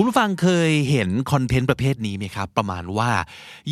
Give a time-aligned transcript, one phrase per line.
[0.00, 3.12] คุณผู้ฟังเคยเห็นคอนเทนต์ประเภทนี้ไหมครับ ประมาณว่า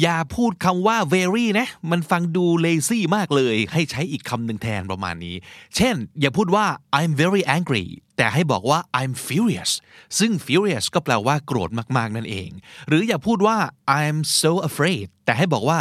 [0.00, 5.36] อย่าพูดคำว่า very นะ มันฟังดู lazy มากเลย ให้ใช้อีกคำหนึ่งแทนประมาณนี้
[5.76, 6.66] เช่น อย่าพูดว่า
[6.98, 9.70] I'm very angry แต่ให้บอกว่า I'm furious
[10.18, 12.50] ซึ่ง furious ก็แปลว่าโกรธมากๆนั่นเอง
[12.88, 13.56] หรืออย่าพูดว่า
[14.00, 15.80] I'm so afraid แต่ให้บอกว่า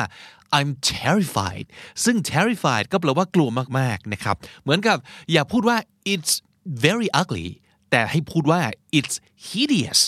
[0.58, 1.66] I'm terrified
[2.04, 3.50] ซึ่ง terrified ก็แปลว่ากลัว
[3.80, 4.98] มากๆนะครับ เหมือนกับ
[5.32, 5.78] อย่าพูดว่า
[6.14, 6.34] it's
[6.86, 7.50] very ugly
[7.92, 8.62] แต่ให้พูดว่า
[8.98, 9.16] it's
[9.48, 10.02] hideous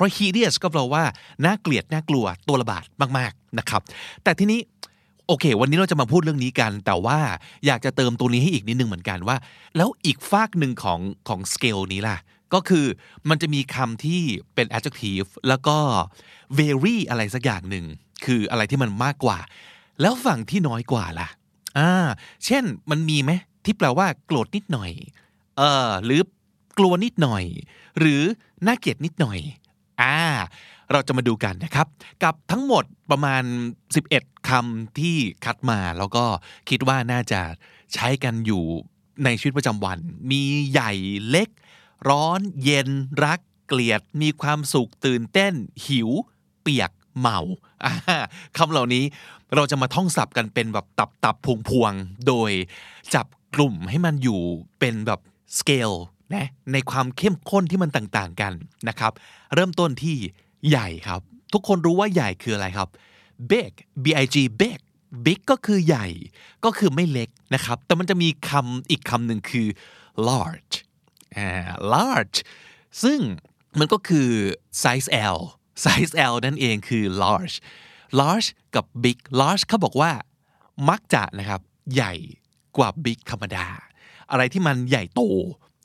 [0.00, 1.04] ราะ hideous ก็แปลว่า
[1.44, 2.84] น่าเกลียดน่ากลัวตัวระบาด
[3.18, 3.80] มากๆนะครับ
[4.24, 4.60] แต่ทีนี้
[5.26, 7.18] โอเค วันนี้เราจะมาพูดเรื่องนี้กัน แต่ว่า
[7.66, 9.36] อยากจะเติมตัวนี้ให้อีกนิดนึงเหมือนกันว่า
[9.76, 12.16] แล้วอีกฝากหนึ่งของของสเกลนี้ล่ะ
[12.54, 12.86] ก็คือ
[13.28, 14.20] มันจะมีคำที่
[14.54, 15.76] เป็น adjective แล้วก็
[16.58, 17.86] very อะไรสักอย่างหนึ่ง
[18.24, 19.38] คืออะไรที่มันมากกว่า
[20.00, 21.28] แล้วฝั่งที่น้อยกว่าล่ะ
[21.78, 21.92] อ่า
[22.44, 23.30] เช่นมันมีไหม
[23.64, 24.90] ที่แปลว่า โกรธนิดหน่อย
[25.56, 26.20] เออหรือ
[26.78, 27.44] กลัวนิดหน่อย
[27.98, 28.22] หรือ
[28.66, 29.38] น่าเกลียดนิดหน่อย
[30.00, 30.16] อ่า
[30.92, 31.86] เราจะมาดูกันนะครับ
[32.22, 33.42] กับทั้งหมดประมาณ
[33.96, 36.24] 11คำที่คัดมา แล้วก็
[36.68, 37.40] คิดว่าน่าจะ
[37.94, 38.64] ใช้กันอยู่
[39.24, 39.98] ในชีวิตประจำวัน
[40.30, 40.92] มีใหญ่
[41.28, 41.48] เล็ก
[42.08, 42.88] ร้อนเย็น
[43.24, 45.52] รักเกลียด มีความสุขตื่นเต้น
[45.86, 46.10] หิว
[46.62, 47.38] เปียกเมา
[48.56, 49.04] คำเหล่านี้
[49.54, 51.92] เราจะมาท่องศัพท์กันเป็นแบบตับตับพวงพวง
[52.26, 52.50] โดย
[53.14, 54.40] จับกลุ่มให้มันอยู่
[54.78, 55.20] เป็นแบบ
[55.58, 55.90] สเกล
[56.34, 58.52] นะในความเข้มข้นที่มันต่างๆกัน
[58.88, 59.12] นะครับ
[59.54, 60.16] เริ่มต้นที่
[60.68, 61.20] ใหญ่ครับ
[61.52, 62.88] ทุกคนรู้ว่าใหญ่คืออะไรครับ
[63.50, 63.72] big
[64.04, 64.78] b i g big
[65.24, 66.06] big ก็คือใหญ่
[66.64, 69.68] ก็คือไม่เล็กนะครับ แต่มันจะมีคำอีกคำหนึ่งคือ
[70.28, 70.74] large
[71.92, 72.38] large
[73.02, 73.20] ซึ่ง
[73.78, 74.28] มันก็คือ
[74.82, 75.38] size L
[75.84, 77.56] size L นั่นเองคือ large
[78.20, 80.12] large กับ big large เขาบอกว่า
[80.88, 81.60] มักจะนะครับ
[81.94, 82.14] ใหญ่
[82.76, 83.66] กว่า big ธรรมดา
[84.30, 85.22] อะไรที่มันใหญ่โต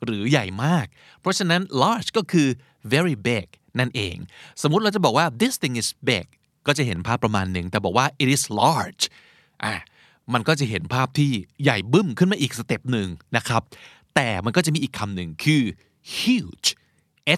[0.04, 0.86] หรือใหญ่มาก
[1.22, 2.48] เพราะฉะนั้น large ก็คือ
[2.94, 3.48] very big
[3.80, 4.16] นั่นเอง
[4.62, 6.26] สมมุติเราจะบอกว่า this thing is big
[6.68, 9.04] ก็จะเห็นภาพประมาณหนึ่ง แต่บอกว่า it is large
[9.64, 9.76] อะ
[10.34, 11.32] มันก็จะเห็นภาพที่
[11.64, 13.62] ใหญ่บึ้มขึ้นมาอีกสเต็ปหนึ่งนะครับ
[14.16, 15.64] แต่มันก็จะมีอีกคำหนึ่งคือ
[16.18, 16.70] huge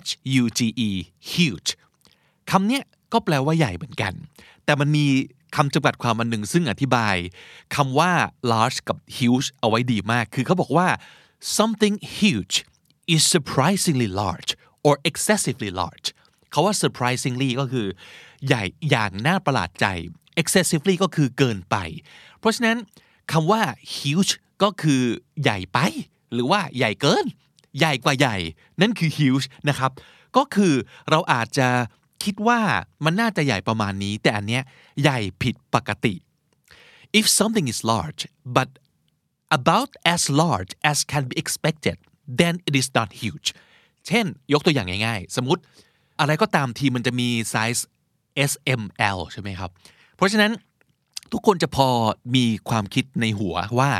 [0.07, 0.09] h
[0.41, 0.89] u g e
[1.31, 1.69] huge
[2.51, 4.13] คำเนี้ยก็แปลว่าใหญ่เหมือนกัน
[4.65, 5.05] แต่มันมี
[5.55, 7.15] คำจำกัดความอันหนึ่งซึ่งอธิบาย
[7.75, 8.11] คำว่า
[8.51, 10.87] large กับ huge เอาไว้ดีมาก คือเขาบอกว่า
[11.39, 12.65] something huge
[13.07, 14.51] is surprisingly large
[14.87, 16.07] or excessively large
[16.51, 17.87] เขาว่า surprisingly ก็คือ
[18.47, 19.85] ใหญ่อย่างน่าประหลาดใจ
[20.41, 21.75] excessively ก็คือเกินไป
[22.39, 22.77] เพราะฉะนั้น
[23.31, 23.61] คำว่า
[23.95, 24.33] huge
[24.63, 25.01] ก็คือ
[25.41, 25.79] ใหญ่ไป
[26.33, 27.25] หรือว่าใหญ่เกิน
[27.79, 28.35] ใหญ่กว่าใหญ่
[28.81, 29.91] นั่นคือ huge นะครับ
[30.37, 30.73] ก็คือ
[31.09, 31.67] เราอาจจะ
[32.23, 32.59] คิดว่า
[33.05, 34.63] มันน่าจะใหญ่ประมาณนี้ แต่อันเนี้ย
[35.01, 36.13] ใหญ่ผิดปกติ
[37.19, 38.21] if something is large
[38.55, 38.69] but
[39.57, 41.97] about as large as can be expected
[42.39, 43.47] then it is not huge
[44.07, 45.61] เช่น ยกตัวอย่างง่ายๆ สมมติ
[46.19, 47.87] อะไรก็ตามทีมันจะมีไซส์
[48.51, 48.83] S M
[49.17, 49.69] L ใช่ไหมครับ
[50.15, 50.51] เพราะฉะนั้น
[51.33, 51.87] ทุกคนจะพอ
[52.35, 53.91] มีความคิดในหัวว่า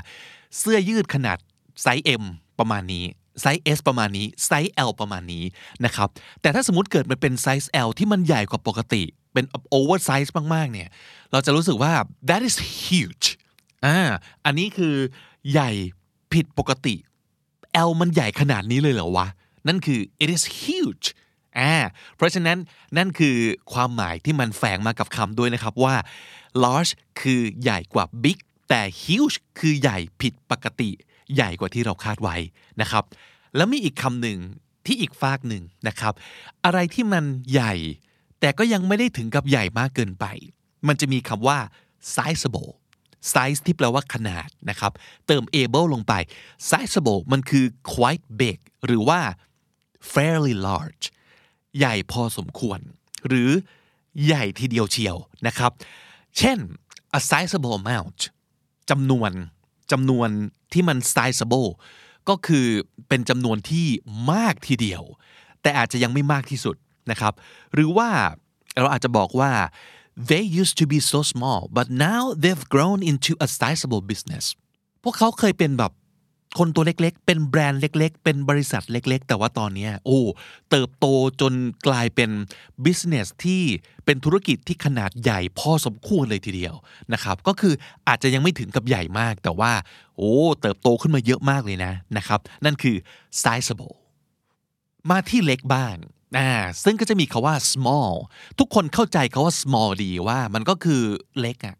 [0.58, 1.38] เสื้อยืดขนาด
[1.82, 2.24] ไซส์ M
[2.60, 3.06] ประมาณนี้
[3.42, 5.44] ไซส์ S ประมาณนี้ไซส์ L ประมาณนี้
[5.86, 6.10] นะครับ
[6.42, 9.04] แต่ถ้าสมมติเกิดมันเป็นไซส์ L ที่มันใหญ่กว่าปกติ
[9.34, 9.46] เป็น
[9.78, 10.90] over size มากๆเนี่ย
[11.32, 11.94] เราจะรู้สึกว่า
[12.30, 12.56] that is
[12.86, 13.26] huge
[13.86, 13.98] อ่า
[14.46, 14.96] อันนี้คือ
[15.52, 15.70] ใหญ่
[16.34, 16.96] ผิดปกติ
[17.88, 19.28] L มันใหญ่ขนาดนี้เลยเหรอวะ
[19.68, 21.08] นั่นคือ it is huge
[21.60, 21.74] อ่า
[22.16, 22.58] เพราะฉะนั้น
[22.98, 23.36] นั่นคือ
[23.74, 25.96] ความหมายที่มันแฝงมากับคำด้วยนะครับว่า
[26.64, 26.92] large
[27.22, 28.38] คือใหญ่กว่า big
[28.70, 30.90] แต่ huge คือใหญ่ผิดปกติ
[31.36, 32.36] ใหญ่กว่าที่เราคาดไว้
[32.82, 33.04] นะครับ
[33.56, 34.40] แล้วมีอีกคำหนึ่ง
[34.86, 36.14] ที่อีกฝากหนึ่งนะครับ
[36.66, 37.74] อะไรที่มันใหญ่
[38.40, 40.26] แต่ก็ยังไม่ได้ถึงกับใหญ่มากเกินไป
[40.88, 41.60] มันจะมีคำว่า
[42.16, 42.70] sizable
[43.34, 44.92] size ที่แปลว่าขนาดนะครับ
[45.28, 46.14] เติม able ลงไป
[46.70, 49.20] sizable มันคือ quite big หรือว่า
[50.14, 51.04] fairly large
[51.78, 52.80] ใหญ่พอสมควร
[53.28, 53.50] หรือ
[54.26, 55.18] ใหญ่ทีเดียวเชียว
[55.48, 55.72] นะครับ
[56.38, 56.58] เช่น
[57.18, 58.20] a sizable amount
[58.90, 59.32] จำนวน
[59.92, 60.30] จำนวน
[60.74, 61.70] ที่มัน sizable
[62.30, 62.66] ก็คือ
[63.08, 63.88] เป็นจำนวนที่
[64.32, 65.04] มากทีเดียว
[65.62, 66.76] แต่อาจจะยังไม่มากที่สุด
[67.12, 67.34] นะครับ
[67.74, 68.10] หรือว่า
[68.80, 69.52] เราอาจจะบอกว่า
[70.30, 74.46] they used to be so small but now they've grown into a sizable business
[75.04, 75.94] พวกเขาเคยเป็นแบบ
[76.60, 80.22] คนตัวเล็กๆ เป็นแบรนด์เล็ก ๆ เป็นบริษัทเล็ก ๆ แต่ว่าตอนนี้โอ้
[80.70, 81.06] เติบโต
[81.42, 81.54] จน
[81.88, 82.30] กลายเป็น
[82.86, 83.64] business ที่
[84.06, 86.76] เป็นธุรกิจที่ขนาดใหญ่พอสมควรเลยทีเดียว
[87.14, 87.74] นะครับ ก็คือ
[88.08, 89.72] อาจจะยังไม่ถึงกับใหญ่มาก แต่ว่า
[90.18, 92.96] โอ้ เติบโตขึ้นมาเยอะมากเลยนะนะครับ นั่นคือ
[93.44, 93.96] sizable
[95.10, 95.96] มาที่เล็กบ้าง
[96.36, 96.52] อ่า
[96.84, 98.12] ซึ่งก็จะมีคาว่า small
[98.60, 101.02] ทุกคนเข้าใจคาว่า small ดีว่ามันก็คือ
[101.40, 101.78] เล็กอะ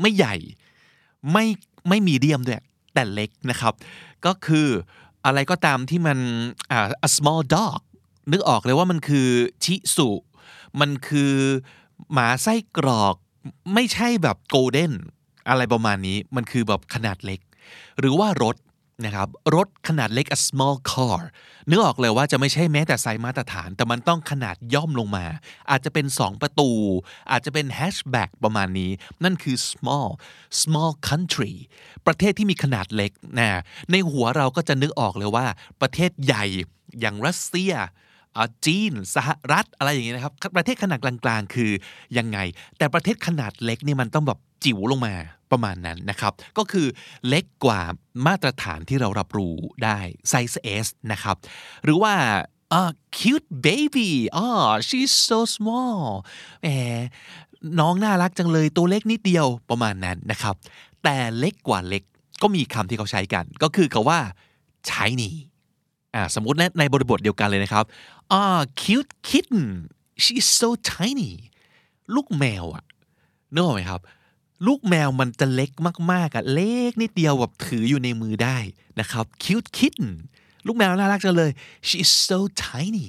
[0.00, 0.34] ไม่ใหญ่
[1.32, 1.46] ไม่
[1.88, 2.62] ไม่มีเดียมด้วย
[2.94, 3.74] แต่เล็กนะครับ
[4.26, 4.68] ก็คือ
[5.26, 6.18] อะไรก็ตามที่มัน
[6.70, 7.80] อ่า a small dog
[8.32, 9.28] นึกออกเลยว่ามันคือ
[9.64, 10.08] ชิสุ
[10.80, 11.34] มันคือ
[12.12, 13.16] หมาไส้กรอก
[13.74, 14.92] ไม่ใช่แบบโกลเด้น
[15.48, 17.40] อะไรประมาณนี้มันคือแบบขนาดเล็ก
[17.98, 18.56] หรือว่ารถ
[19.04, 21.18] นะครับรถขนาดเล็ก a small car
[21.68, 25.26] นึกออกเลยว่าจะไม่ใช่แม้แต่ไซส์มาตรฐาน แต่มันต้องขนาดย่อมลงมา
[25.70, 26.70] อาจจะเป็น 2 ประตู
[27.30, 28.90] อาจจะเป็น hatchback ประมาณนี้
[29.24, 30.08] นั่นคือ small
[30.62, 31.54] small country
[32.06, 33.60] ประเทศที่มีขนาดเล็กนะ
[33.90, 35.46] ในหัวเราก็จะนึกออกเลยว่า
[35.80, 36.44] ประเทศใหญ่
[37.00, 37.72] อย่างรัสเซีย
[38.36, 41.70] อ่าจีนสหรัฐอะไรอย่างเงี้ยนะครับ ประเทศขนาดกลางๆ คือ
[42.18, 42.38] ยังไง
[42.78, 45.14] แต่ประเทศขนาดเล็กนี่มันต้องแบบจิ๋วลงมา
[45.52, 46.86] ประมาณนั้นนะครับ ก็คือ
[47.28, 47.80] เล็กกว่า
[48.26, 49.98] มาตรฐานที่เรารับรู้ได้
[50.28, 51.36] ไซส์ S นะครับ
[51.84, 52.14] หรือว่า
[52.72, 54.46] อ่า cute baby อ๋อ
[54.88, 56.00] she's so small
[56.62, 56.68] แหม
[57.80, 60.54] น้องน่ารักจังเลยตัวเล็กนิดเดียวประมาณนั้นนะครับ
[61.02, 62.02] แต่เล็กกว่าเล็ก
[62.42, 64.20] ก็มีคำที่เขาใช้กัน ก็คือคาว่า
[64.90, 65.30] tiny
[66.14, 67.84] อ่าสมมติในบริบทเดียวกันเลยนะครับ
[68.32, 69.66] อ่า cute kitten
[70.24, 71.32] she's so tiny
[72.14, 72.84] ลูกแมวอะ
[73.52, 74.00] นึกออกไหมครับ
[74.66, 75.70] ลูกแมวมันจะเล็ก
[76.12, 78.58] มากๆอะเล็กนิดเดียวแบบถืออยู่ในมือได้
[79.00, 80.10] นะครับ cute kitten
[80.66, 81.50] ลูกแมวน่ารักจังเลย
[81.86, 83.08] she is so tiny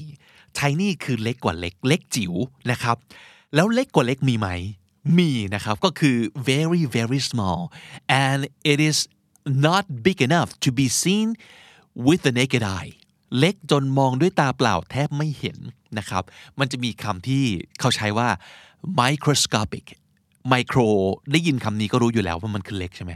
[0.59, 2.33] tiny คือเล็กกว่าเล็กเล็กจิ๋ว
[2.71, 2.97] นะครับ
[3.55, 4.47] แล้วเล็กกว่าเล็กมีไหม
[5.17, 6.17] มีนะครับ ก็คือ
[6.49, 7.61] very very small
[8.25, 8.39] and
[8.71, 8.97] it is
[9.67, 11.27] not big enough to be seen
[12.05, 12.91] with the naked eye
[13.39, 15.57] เล็กจนมองด้วยตาเปล่าแทบไม่เห็น
[15.97, 16.23] นะครับ
[16.59, 17.43] มันจะมีคำที่
[17.79, 18.29] เขาใช้ว่า
[18.99, 19.85] microscopic
[20.53, 20.87] micro
[21.31, 23.11] ได้ยินคำนี้ก็รู้อยู่แล้วว่ามันคือเล็กใช่ไหม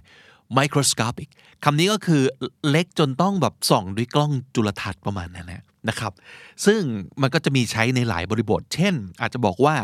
[0.59, 1.29] microscopic
[1.63, 2.21] คำนี้ก็คือ
[2.69, 6.13] เล็กจนต้องแบบส่องด้วยกล้องจุลทรรศน์ประมาณนั้นนะนะครับ
[6.65, 6.81] ซึ่ง
[7.21, 9.75] มันก็จะมีใช้ในหลายบริบท เช่น อาจจะบอกว่า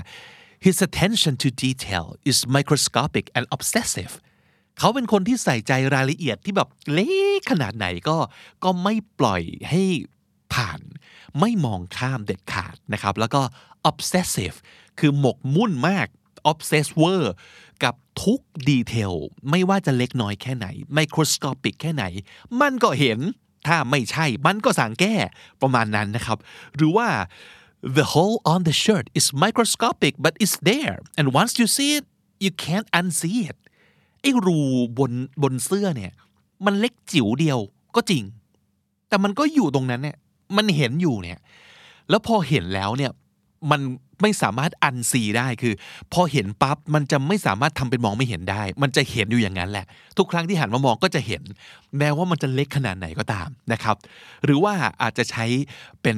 [0.66, 4.14] his attention to detail is microscopic and obsessive
[4.80, 8.18] เขาเป็นคนที่ใส่ใจรายละเอียดที่แบบเล็กขนาดไหนก็
[8.64, 9.82] ก็ไม่ปล่อยให้
[10.54, 10.80] ผ่าน
[11.40, 13.42] ไม่มองข้ามเด็ดขาดนะครับ แล้วก็
[13.90, 14.58] obsessive
[15.00, 16.08] คือหมกมุ่นมาก
[16.50, 17.22] obsess w o r
[17.84, 18.40] กับทุก
[18.70, 19.14] ดีเทล
[19.50, 20.68] ไม่ว่าจะเล็กน้อยแค่ไหน
[20.98, 22.04] microscopic แค่ไหน
[22.62, 23.20] มันก็เห็น
[23.68, 25.16] ถ้าไม่ใช่มันก็สั่งแก้
[25.62, 26.38] ประมาณนั้นนะครับ
[26.76, 27.08] หรือว่า
[27.98, 32.06] the hole on the shirt is microscopic but it's there and once you see it
[32.44, 33.58] you can't unsee it
[34.22, 34.60] ไอ้รู
[34.98, 35.12] บน
[35.44, 36.12] บนเสื้อเนี่ย
[36.66, 37.60] มันเล็กจิ๋วเดียว
[37.96, 38.24] ก็จริง
[39.08, 40.18] แต่มันก็อยู่ตรงนั้นเนี่ย
[40.58, 41.40] มันเห็นอยู่เนี่ย
[42.10, 43.12] แล้วพอเห็นแล้วเนี่ย
[43.72, 43.81] มัน
[44.22, 45.74] ไม่สามารถอันซีได้คือ
[46.13, 49.86] พอเห็นปั๊บมันจะไม่สามารถทำเป็นมองไม่เห็นได้ มันจะเห็นอยู่อย่างนั้นแหละ
[50.18, 51.44] ทุกครั้งที่หันมามองก็จะเห็น
[51.98, 53.96] แม้ว่ามันจะเล็กขนาดไหนก็ตามนะครับ
[54.46, 55.46] หรือว่าอาจจะใช้
[56.02, 56.16] เป็น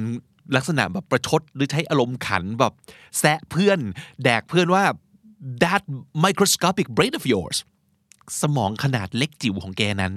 [0.56, 2.72] ลักษณะแบบประชดหรือใช้อารมณ์ขันแบบ
[3.18, 3.78] แซะเพื่อน
[4.24, 4.84] แดกเพื่อนว่า
[5.62, 5.82] that
[6.24, 7.56] microscopic brain of yours
[8.42, 10.12] สมองขนาดเล็กจิ๋วของแกนั้น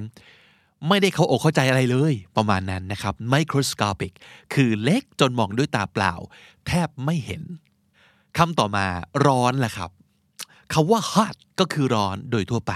[0.87, 4.13] ไม่ได้เขาอกเข้าใจอะไรเลย ประมาณนั้นนะครับ microscopic
[4.53, 6.13] คือเล็กจนมองด้วยตาเปล่า
[6.67, 7.43] แทบไม่เห็น
[8.37, 8.85] คำต่อมา
[9.25, 9.91] ร้อนแหละครับ
[10.73, 12.73] คำว่า hot ก็คือร้อนโดยทั่วไป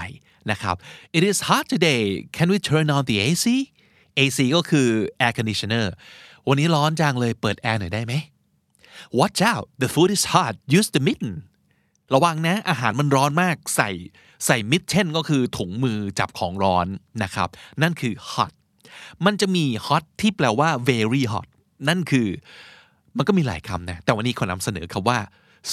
[0.50, 0.76] นะครับ
[1.16, 2.02] it is hot today
[2.36, 3.46] can we turn on the AC
[4.18, 4.88] AC ก็คือ
[5.26, 5.86] air conditioner
[6.48, 8.14] วันนี้ร้อนจังเลยเปิดแอร์หน่อยได้ไหม
[9.18, 11.32] watch out the food is hot use the mitten
[12.14, 13.90] ระวังนะ อาหารมันร้อนมากใส่
[14.46, 16.86] ใส่มิดเช่นก็คือถุงมือจับของร้อน
[17.22, 17.48] นะครับ
[17.82, 18.52] นั่นคือ hot
[19.24, 21.48] มันจะมี hot ที่แปลว่า very hot
[21.88, 22.28] นั่นคือ
[23.16, 25.18] มันก็มีหลายคำนะ แต่วันนี้ขอนำเสนอคำว่า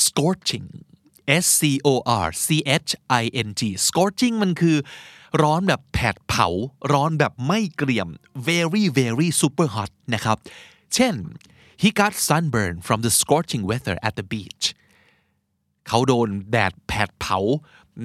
[0.05, 0.67] scorching
[1.43, 1.89] S C O
[2.25, 2.47] R C
[2.85, 2.91] H
[3.21, 4.77] I N G scorching มันคือ
[5.43, 6.47] ร้อนแบบแผดเผา
[6.93, 8.09] ร้อนแบบไม่เกรียม
[8.49, 10.37] very very super hot นะครับ
[10.93, 11.13] เช่น
[11.81, 14.65] he got sunburn from the scorching weather at the beach
[15.89, 17.39] เขาโดนแดดแผดเผา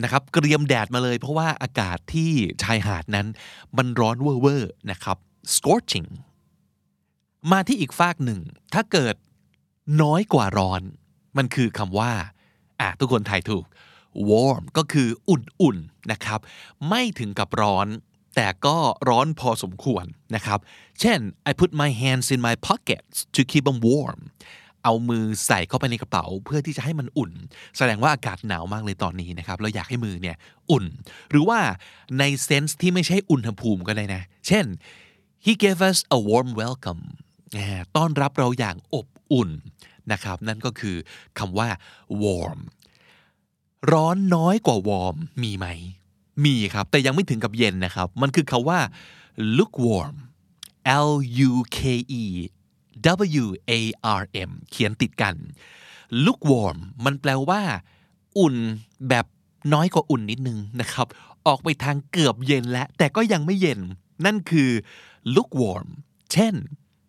[0.03, 2.31] นะครับเกรียมแดดมาเลย เพราะว่าอากาศที่
[2.63, 3.27] ชายหาดนั้น
[3.77, 5.17] มันร้อนเวอร์ๆนะครับ
[5.55, 6.09] scorching
[7.53, 8.41] มาที่อีกฝากหนึ่ง
[8.75, 9.15] ถ้าเกิด
[10.03, 10.83] น้อยกว่าร้อน
[11.37, 12.13] มันคือคำว่า
[12.81, 13.65] อะทุกคนถ่ายถูก
[14.29, 16.41] warm ก็คืออุ่นๆนะครับ
[16.89, 17.87] ไม่ถึงกับร้อน
[18.37, 18.77] แต่ก็
[19.09, 20.59] ร้อนพอสมควรนะครับ
[21.01, 21.19] เช่น
[21.51, 24.21] I put my hands in my pockets to keep them warm
[24.85, 27.33] เอามือใส่เข้าไปในกระเป๋า เพื่อที่จะให้มันอุ่น
[27.77, 30.37] แสดงว่าอากาศหนาวมากเลยตอนนี้นะครับเราอยากให้มือเนี่ย
[30.71, 30.85] อุ่น
[31.31, 31.59] หรือว่า
[32.19, 34.67] ในเซนส์ที่ไม่ใช่อุณหภูมิก็ได้นะ เช่น
[35.45, 37.03] he gave us a warm welcome
[37.97, 39.51] ต้อนรับเราอย่างอบอุ่น
[40.13, 40.97] นะครับ นั่นก็คือ
[41.39, 41.69] คำว่า
[42.23, 42.59] warm
[43.93, 45.67] ร้อนน้อยกว่า warm มีไหม
[46.45, 48.79] มีครับ แต่ยังไม่ถึงกับเย็นนะครับ มันคือคาว่า
[49.57, 50.15] lukewarm
[51.09, 51.11] L
[51.49, 51.79] U K
[52.23, 52.25] E
[53.43, 53.81] W A
[54.21, 55.35] R M เขียนติดกัน
[56.25, 57.63] lukewarm มันแปลว่า
[58.39, 58.55] อุ่น
[59.09, 59.27] แบบ
[59.73, 61.07] น้อยกว่าอุ่นนิดนึงนะครับ
[61.47, 63.81] ออกไปทางเกือบเย็นแล้ว แต่ก็ยังไม่เย็น
[64.25, 64.71] นั่นคือ
[65.37, 65.89] lukewarm
[66.33, 66.55] เช่น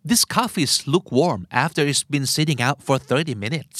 [0.08, 3.78] this coffee is lukewarm after it's been sitting out for 30 minutes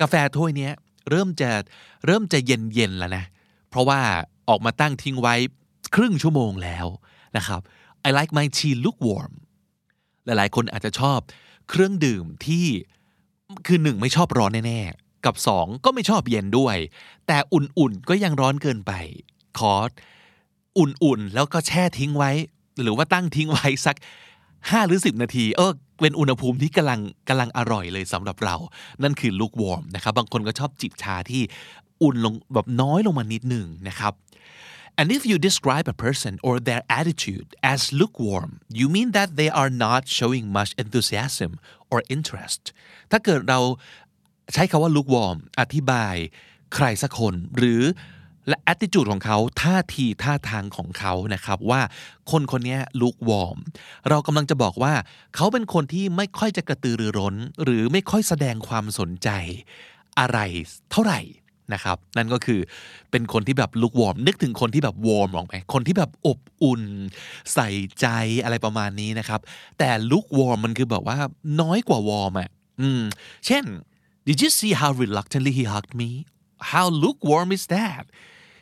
[0.00, 0.70] กาแฟถ้วยนี้
[1.10, 1.50] เริ่มจะ
[2.06, 3.24] เริ่มจะเย็นเย็นแล้วนะ
[3.70, 4.00] เพราะว่า
[4.48, 5.34] ออกมาตั้งทิ้งไว้
[5.94, 6.86] ครึ่งชั่วโมงแล้ว
[7.36, 7.60] นะครับ
[8.06, 9.32] I like my tea lukewarm
[10.28, 11.18] หลายๆ คนอาจจะชอบ
[11.70, 12.66] เครื่องดื่มที่
[13.66, 16.76] คือหนึ่งไม่ชอบร้อนแน่ๆ กับสองก็ไม่ชอบเย็นด้วย
[17.26, 18.92] แต่อุ่นๆ ก็ยังร้อนเกินไป
[19.58, 19.74] ขอ
[20.78, 22.30] อุ่นๆ แล้วก็แช่ทิ้งไว้
[22.82, 23.96] หรือว่าตั้งทิ้งไว้สัก
[24.46, 28.56] 5หรือ 10 นาที เออเป็นอุณหภูมิที่กำลังกำลังอร่อยเลยสำหรับเรา
[29.02, 31.42] นั่นคือ lukewarm นะครับ บางคนก็ชอบจิบชาที่
[32.02, 34.12] อุ่นลงแบบน้อยลงมานิดหนึ่งนะครับ
[35.00, 39.48] And if you describe a person or their attitude as lukewarm, you mean that they
[39.60, 41.50] are not showing much enthusiasm
[41.92, 42.62] or interest.
[43.10, 43.60] ถ้าเกิดเรา
[44.52, 46.14] ใช้คาว่า lukewarm อธิบาย
[46.74, 47.82] ใครสักคน หรือ
[48.48, 51.80] และ attitude ของเขาท่าทีท่าทางของเขานะครับว่า
[52.30, 53.58] คนคนนี้ lukewarm
[54.08, 54.94] เรากำลังจะบอกว่า
[55.34, 59.28] เขาเป็นคนที่ไม่ค่อยจะกระตือรือร้น หรือไม่ค่อยแสดงความสนใจ
[60.18, 60.38] อะไร
[60.90, 61.20] เท่าไหร่
[61.74, 62.60] นะครับ นั่นก็คือ
[63.10, 66.82] เป็นคนที่แบบ lukewarm นึกถึงคนที่แบบ warm ออกไหมคนที่แบบอบอุ่น
[67.54, 67.68] ใส่
[68.00, 68.06] ใจ
[68.42, 69.40] อะไรประมาณนี้นะครับ
[69.78, 71.18] แต่ lukewarm มันคือแบบว่า
[71.60, 73.02] น้อยกว่า warm อะอืม
[73.46, 73.64] เช่น
[74.26, 76.10] did you see how reluctantly he hugged me
[76.72, 78.04] how lukewarm is that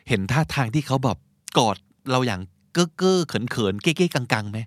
[0.09, 1.17] เห็นท่าทางที่เขาแบบ
[1.57, 1.77] กอด
[2.11, 2.41] เราอย่าง
[2.73, 4.59] เก้อเก้อเขินเขินเก้เก้กังกังไหม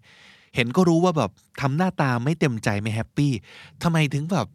[0.57, 1.31] เห็นก็รู้ว่าแบบ
[1.61, 3.33] ทำหน้าตาไม่เต็มใจไม่แฮปปี้
[3.83, 4.47] ทำไมถึงแบบ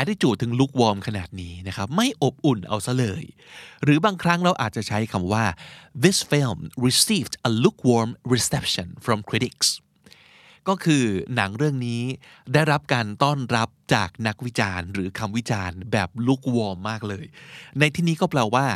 [0.00, 3.24] attitude ถึงลุกวอร์มขนาดนี้นะครับไม่อบอุ่นเอาซะเลย
[3.84, 5.44] หรือบางครั้งเราอาจจะใช้คำว่า
[6.04, 9.68] this film received a lukewarm reception from critics
[10.68, 12.02] ก็คือหนังเรื่องนี้
[12.52, 17.26] ได้รับการต้อนรับจากนักวิจารณ์ หรือคำวิจารณ์แบบลุกวอร์มมากเลย
[17.78, 18.66] ในที่นี้ก็แปลว่า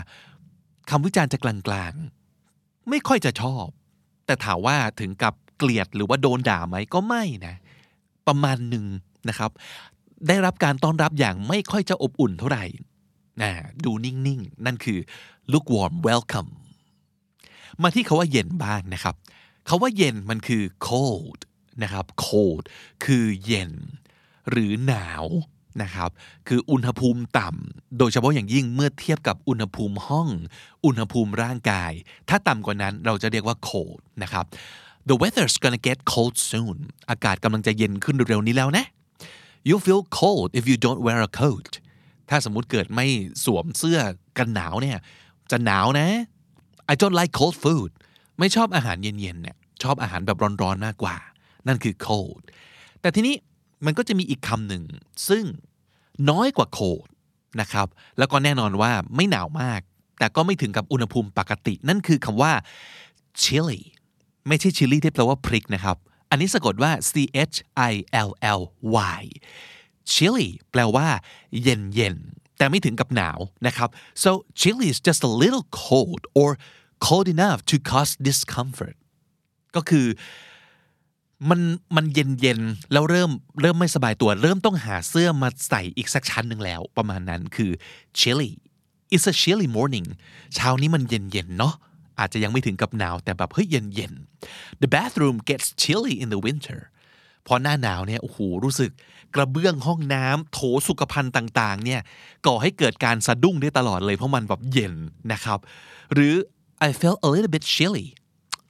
[0.91, 3.67] คำวิจารณ์จะกลางๆ ไม่ค่อยจะชอบ
[4.27, 7.55] แต่ถามว่าถึงกับเกลียดหรือว่าโดนด่าไหมก็ไม่นะ
[8.27, 8.87] ประมาณหนึ่ง
[9.29, 9.51] นะครับ
[10.27, 12.65] ได้รับการต้อนรับอย่างไม่ค่อยจะอบอุ่นเท่าไหร่
[13.43, 13.51] นะ
[13.85, 14.99] ดูนิ่งๆ นั่นคือ
[15.53, 16.51] lukewarm welcome
[17.83, 19.15] มาที่คาว่าเย็นบ้างนะครับ
[19.69, 21.41] คาว่าเย็นมันคือ cold
[21.83, 22.65] นะครับ cold
[23.05, 23.73] คือเย็น
[24.51, 25.25] หรือหนาว
[25.83, 26.11] นะครับ
[26.49, 30.29] คืออุณหภูมิต่ำ โดยเฉพาะอย่างยิ่งเมื่อเทียบกับอุณหภูมิห้อง
[30.87, 31.93] อุณหภูมิร่างกาย
[32.29, 34.45] ถ้าต่ำกว่านั้นเราจะเรียกว่า cold นะครับ
[35.09, 36.77] the weather's gonna get cold soon
[37.11, 38.87] อากาศกำลังจะเย็นขึ้นเร็วๆนี้แล้วนะ
[39.69, 41.73] you feel cold if you don't wear a coat
[42.29, 43.07] ถ้าสมมุติเกิดไม่
[43.45, 44.01] สวมเสื้อ
[44.39, 44.99] กันหนาวเนี่ย
[45.51, 46.09] จะหนาวนะ
[46.93, 47.91] I don't like cold food
[48.39, 51.17] ไม่ชอบอาหารเย็นๆเนี่ยชอบอาหารแบบร้อนๆมากกว่า
[51.67, 52.43] นั่นคือ cold
[53.01, 53.35] แต่ทีนี้
[53.85, 54.83] มันก็จะมีอีกคำหนึ่ง
[55.29, 55.45] ซึ่ง
[56.31, 57.09] น้อยกว่า cold
[57.61, 57.87] นะครับ
[58.19, 59.81] แล้วก็แน่นอนว่าไม่หนาวมาก
[60.19, 62.53] แต่ก็ไม่ถึงกับอุณหภูมิปกติ นั่นคือคำว่า
[63.43, 63.83] chilly
[64.49, 65.97] ไม่ใช่ chilly ที่แปลว่าพริกนะครับ
[66.31, 67.13] อันนี้สะกดว่า C
[67.53, 67.57] H
[67.91, 67.93] I
[68.29, 68.63] L L
[69.19, 69.23] Y
[70.13, 71.09] chilly แปลว่า
[71.63, 72.17] เย็นเย็น
[72.59, 73.89] แต่ไม่ถึงกับหนาวนะครับ
[74.23, 74.31] so
[74.61, 76.51] chilly is just a little cold or
[77.07, 78.97] cold enough to cause discomfort
[79.77, 80.07] ก็คือ
[81.49, 81.61] มัน
[81.97, 82.61] มันเย็นเย็น
[82.93, 83.31] แล้วเริ่ม
[83.61, 87.71] เริ่มไม่สบายตัว เริ่มต้องหาเสื้อมาใส่อีกสักชั้นหนึ่งแล้ว ประมาณนั้นคือ
[88.19, 88.53] chilly
[89.15, 90.09] it's a chilly morning
[90.55, 91.75] เช้านี้มันเย็นเย็นเนาะ
[92.19, 94.13] อาจจะยังไม่ถึงกับหนาวแต่แบบเฮ้ยเย็นเย็น
[94.83, 96.81] the bathroom gets chilly in the winter
[97.47, 98.91] พอหน้าหนาวเนี่ยโอ้โหรู้สึก
[99.35, 100.59] กระเบื้องห้องน้ำโถ
[100.89, 102.01] สุขภัณฑ์ต่างๆเนี่ย
[102.47, 104.95] ก่อให้เกิดการสะดุ้งได้ตลอดเลยเพราะมันแบบเย็น
[105.33, 105.59] นะครับ
[106.15, 106.35] หรือ
[106.87, 108.07] I felt a little bit chilly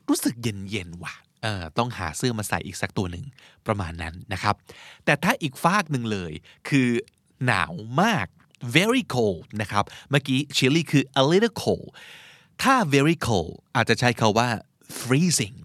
[0.09, 3.25] รู้สึกเย็นเย็นว่ะเออต้องหาเสื้อมาใส่อีกสักตัวหนึ่ง
[3.67, 4.55] ประมาณนั้นนะครับ
[5.05, 6.33] แต่ถ้าอีกฟากหนึ่งเลย
[6.69, 6.89] คือ
[7.47, 8.27] หนาวมาก
[8.77, 11.89] very cold นะครับ เมื่อกี้ chilly คือ a little cold
[12.63, 14.49] ถ้า very cold อาจจะใช้คาว่า
[15.01, 15.59] freezing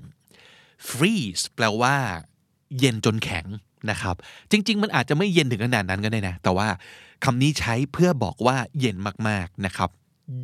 [0.89, 1.95] freeze แปลว่า
[2.79, 3.45] เย็นจนแข็ง
[3.89, 4.15] นะครับ
[4.51, 6.67] จริง ๆ มันอาจจะไม่เย็นถึงขนาดนั้นก็ได้นะ แต่ว่า
[7.23, 8.97] คำนี้ใช้เพื่อบอกว่าเย็น
[9.27, 9.89] มากๆนะครับ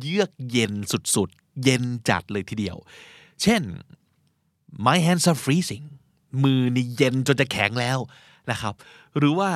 [0.00, 2.76] เยือกเย็นสุดๆ เย็นจัดเลยทีเดียว
[3.42, 3.62] เช่น
[4.86, 5.86] my hands are freezing
[6.42, 7.98] มือนี่เย็นจนจะแข็งแล้ว
[8.50, 8.74] นะครับ
[9.18, 9.50] หรือว่า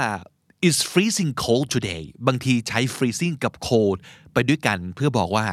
[0.68, 3.98] is freezing cold today บางทีใช้ freezing กับ cold
[4.32, 5.46] ไปด้วยกันเพื่อบอกว่า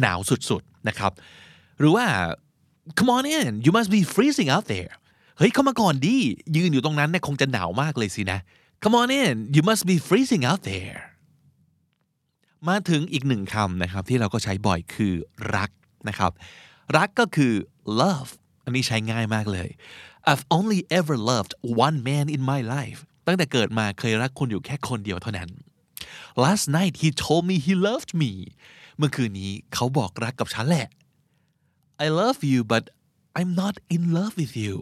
[0.00, 1.12] หนาวสุดๆนะครับ
[1.78, 2.06] หรือว่า
[2.98, 4.92] come on in you must be freezing out there
[5.38, 6.16] เฮ้ยเข้ามาก่อนดิ
[6.56, 8.38] ยืนอยู่ตรงนั้นเนี่ยคงจะหนาวมากเลยสินะ
[8.82, 10.98] come on in you must be freezing out there
[12.68, 15.14] มาถึงอีกหนึ่งคำนะครับที่เราก็ใช้บ่อยคือ
[15.56, 15.70] รัก
[16.08, 16.32] นะครับ
[16.96, 17.52] รักก็คือ
[18.00, 18.30] love
[18.64, 19.68] อันนี้ใช้ง่ายมากเลย
[20.30, 21.52] I've only ever loved
[21.86, 25.48] one man in my life ตั้งแต่เกิดมาเคยรักคุณอยู่แค่คนเดียวเท่านั้น
[26.44, 28.32] Last night he told me he loved me
[29.00, 30.88] เมื่อคืนนี้เขาบอกรักกับฉันแหละ
[32.04, 32.84] I love you but
[33.38, 34.76] I'm not in love with you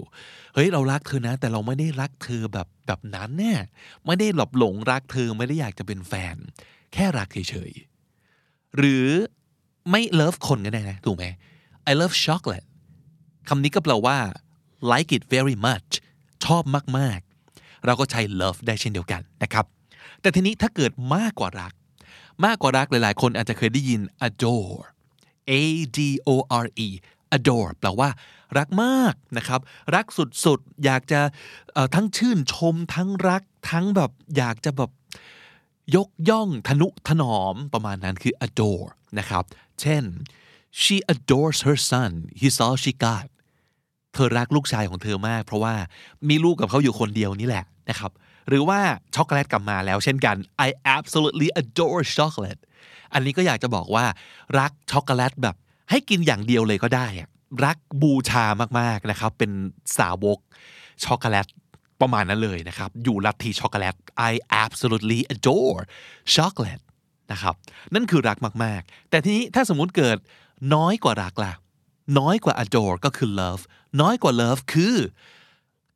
[0.54, 3.54] เฮ้ยเรารักเธอนะ แต่เราไม่ได้รักเธอแบบแบบนั้นแน่
[4.06, 6.36] ไม่ได้หลบหลงรักเธอไม่ได้อยากจะเป็นแฟน
[6.92, 9.06] แค่รักเฉยๆหรือ
[9.90, 11.24] ไม่ love คนก็ได้นะ ถูกไหม
[11.90, 12.68] I love chocolate
[13.48, 14.18] คำนี้ก็แปลว่า
[14.90, 15.90] like it very much
[16.44, 16.62] ชอบ
[16.98, 19.64] มากๆ เราก็ใช้ love ได้เช่นเดียวกันนะครับ
[20.20, 21.72] แต่ทีนี้ถ้าเกิดมากกว่ารัก
[22.44, 24.80] มากกว่ารักหลายๆ คนอาจจะเคยได้ยิน adore
[25.50, 25.52] A
[25.96, 26.30] D O
[26.64, 26.88] R E
[27.36, 28.10] adore แปลว่า
[28.58, 29.60] รักมากนะครับ
[29.94, 30.06] รัก
[30.44, 31.20] สุดๆ อยากจะ
[31.94, 34.90] ทั้งชื่นชม ทั้งรัก ทั้งแบบอยากจะแบบ
[35.96, 39.44] ยกย่องทนุถนอมประมาณนั้นคือ adore นะครับ
[39.80, 40.04] เช่น
[40.80, 43.26] she adores her son he's all she got
[44.12, 45.74] เธอรักลูกชายของเธอมาก เพราะว่า
[46.28, 48.12] มีลูกกับเขาอยู่คนเดียวนี่แหละนะครับ
[48.48, 48.80] หรือว่า
[49.14, 50.36] ช็อกโกแลตกลับมาแล้วเช่นกัน
[50.66, 52.60] I absolutely adore chocolate
[53.12, 54.04] อันนี้ก็อยากจะบอกว่า
[54.58, 55.56] รักช็อกโกแลตแบบ
[55.90, 57.06] ให้กินอย่างเดียวเลยก็ได้
[57.64, 58.44] รักบูชา
[58.80, 59.50] มากๆนะครับ เป็น
[59.98, 60.38] สาวก
[61.04, 61.46] ช็อกโกแลต
[62.00, 63.94] ประมาณนั้นเลยนะครับ อยู่ลัทธิช็อกโกแลต
[64.30, 64.32] I
[64.64, 65.82] absolutely adore
[66.34, 66.82] chocolate
[67.32, 67.54] นะครับ
[67.94, 70.18] นั่นคือรักมากๆ แต่ทีนี้ถ้าสมมุติเกิด
[70.74, 71.52] น้อยกว่ารักล่ะ
[72.18, 73.62] น้อยกว่า adore ก็คือ love
[74.00, 74.96] น้อยกว่า love คือ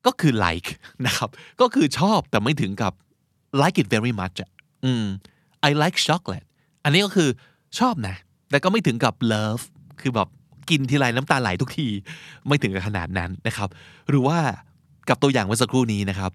[0.07, 0.71] ก็คือ like
[1.07, 1.29] นะครับ
[1.61, 2.93] ก็คือชอบแต่ไม่ถึงกับ
[3.61, 4.51] like it very much อะ
[4.85, 5.05] อืม
[5.69, 6.47] I like chocolate
[6.85, 7.29] อันนี้ก็คือ
[7.79, 8.17] ชอบนะ
[8.51, 9.63] แต่ก็ไม่ถึงกับ love
[10.01, 10.29] คือแบบ
[10.71, 11.89] กินทีไรน้ำตาไหลทุกที
[12.49, 13.69] ไม่ถึงกับขนาดนั้นนะครับ
[14.09, 14.39] หรือว่า
[15.09, 16.31] กับตัวอย่างเมื่อสักครู่นี้นะครับ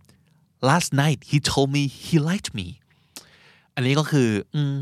[0.69, 2.67] last night he told me he liked me
[3.75, 4.75] อันนี้ก็คือ อืม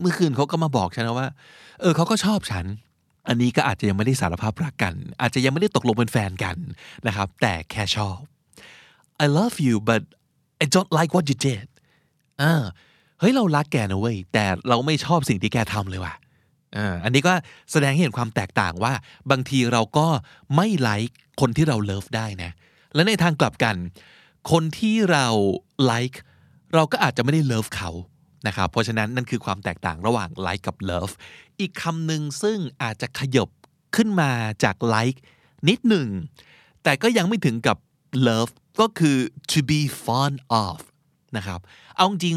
[0.00, 1.28] เมื่อคืนเขาก็มาบอกฉันนะว่า
[1.80, 2.66] เออเขาก็ชอบฉัน
[3.28, 6.56] อันนี้ก็อาจจะยังไม่ได้สารภาพรักกัน อาจจะยังไม่ได้ตกลงเป็นแฟนกัน
[7.06, 8.18] นะครับ แต่แค่ชอบ
[9.24, 10.02] I love you but
[10.62, 11.66] I don't like what you did
[12.42, 12.62] อ่า
[13.20, 16.14] เฮ้ยเรารักแกนะเว้ยแต่เราไม่ชอบสิ่งที่แกทำเลยว่ะ
[16.76, 17.32] อ่าอันนี้ก็
[17.72, 18.92] แสดงให้เห็นความแตกต่างว่า
[19.30, 20.06] บางทีเราก็
[20.56, 22.50] ไม่ไลค์คนที่เราเลิฟได้นะ
[22.94, 23.76] และในทางกลับกัน
[24.50, 25.26] คนที่เรา
[25.84, 26.20] ไลค์
[26.74, 27.90] เราก็อาจจะไม่ได้เลิฟเขา
[28.46, 31.12] นะครับเพราะฉะนั้นนั่นคือความแตกต่างระหว่าง like กับ love
[31.60, 33.48] อีกคำหนึ่งซึ่งอาจจะขยบ
[33.96, 34.30] ขึ้นมา
[34.64, 35.18] จาก like
[35.68, 36.08] นิดหนึ่ง
[36.82, 37.76] แต่ก็ยังไม่ถึงกับ
[38.26, 39.16] love ก็คือ
[39.50, 40.78] to be fond of
[41.36, 41.60] นะครับ
[41.96, 42.36] เอาจริง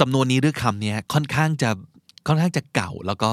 [0.00, 1.70] สำนวนนี้หรือคำนี้ค่อนข้างจะ
[2.26, 3.32] ค่อนข้างจะเก่าแล้วก็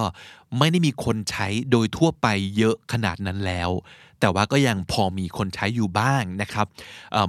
[0.58, 2.28] ไม่ได้มีคนใช้โดยทั่วไป
[2.58, 3.70] เยอะขนาดนั้นแล้ว
[4.20, 6.68] แต่ว่าก็ยังพอมีคนใช้อยู่บ้างนะครับ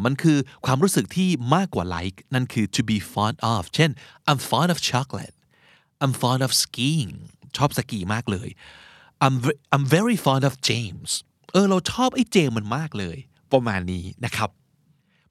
[0.05, 3.90] มันคือความรู้สึกที่มากกว่า like นั่นคือ to be fond of เช่น
[4.31, 5.37] I'm fond of chocolate
[6.03, 7.12] I'm fond of skiing
[7.57, 8.48] ชอบสกีมากเลย
[9.24, 9.35] I'm
[9.74, 11.11] I'm very fond of James
[11.53, 13.16] เออเราชอบไอ้เจมมันมากเลย
[13.53, 14.50] ประมาณนี้นะครับ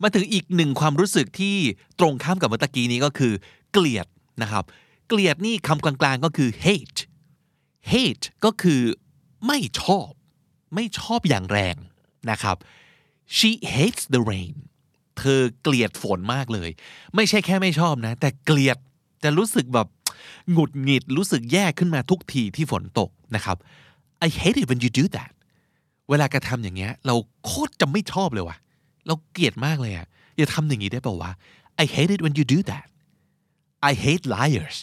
[0.01, 1.55] มาถึงอีกหนึ่งความรู้สึกที่
[1.99, 3.33] ตรงข้ามกับเมื่อกี้นี้ก็คือ
[3.71, 4.07] เกลียด
[4.41, 4.63] นะครับ
[5.07, 7.01] เกลียดนี่คำกลางๆก็คือ hate
[7.91, 8.81] hate ก็คือ
[9.47, 10.09] ไม่ชอบ
[10.75, 11.75] ไม่ชอบอย่างแรง
[12.31, 12.57] นะครับ
[13.37, 14.53] she hates the rain
[15.17, 16.69] เธอเกลียดฝนมากเลย
[17.15, 18.77] ไม่ใช่แค่ไม่ชอบนะ แต่เกลียด
[19.23, 19.87] จะรู้สึกแบบ
[20.51, 23.57] หงุดหงิดรู้สึกแย่ขึ้นมาทุกทีที่ฝนตกนะครับ
[24.25, 25.31] I hate it when you do that
[26.09, 28.57] เวลากระทำอย่างเงี้ย เราโคตรจะไม่ชอบเลยว่ะ
[29.07, 31.31] เราเกลียดมากเลยอะอย่าทำอย่างนี้ได้ป่าวะ
[31.83, 32.87] I hate it when you do that
[33.89, 34.77] I hate liars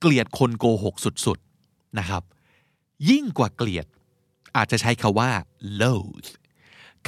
[0.00, 2.22] เกลียดคนโกหกสุดๆนะครับ
[3.10, 3.86] ยิ่งกว่าเกลียด
[4.56, 5.30] อาจจะใช้คาว่า
[5.80, 6.30] loathe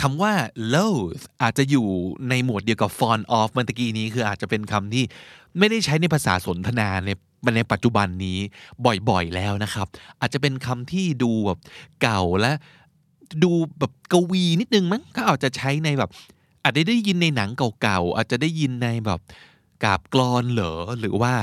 [0.00, 0.32] คำว่า
[0.74, 1.86] loathe อาจจะอยู่
[2.28, 5.04] ในหมวดเดียวกับ fond of เมื่อตะกี้นี้คืออาจจะเป็นคำที่
[5.58, 7.10] ไม่ได้ใช้ในภาษาสนทนาใน
[7.56, 8.38] ในปัจจุบันนี้
[9.08, 9.86] บ่อยๆแล้วนะครับ
[10.20, 11.58] อาจจะเป็นคำที่ดูแบบ
[12.02, 12.52] เก่าและ
[13.44, 16.10] ดูแบบกวีนิดนึงมั้งก็อาจจะใช้ในแบบ
[16.64, 17.50] อาจจะได้ยินในหนัง
[17.80, 19.20] เก่าๆอาจจะได้ยินในแบบ
[19.84, 21.34] กาบกลอนเหรอหรือว่า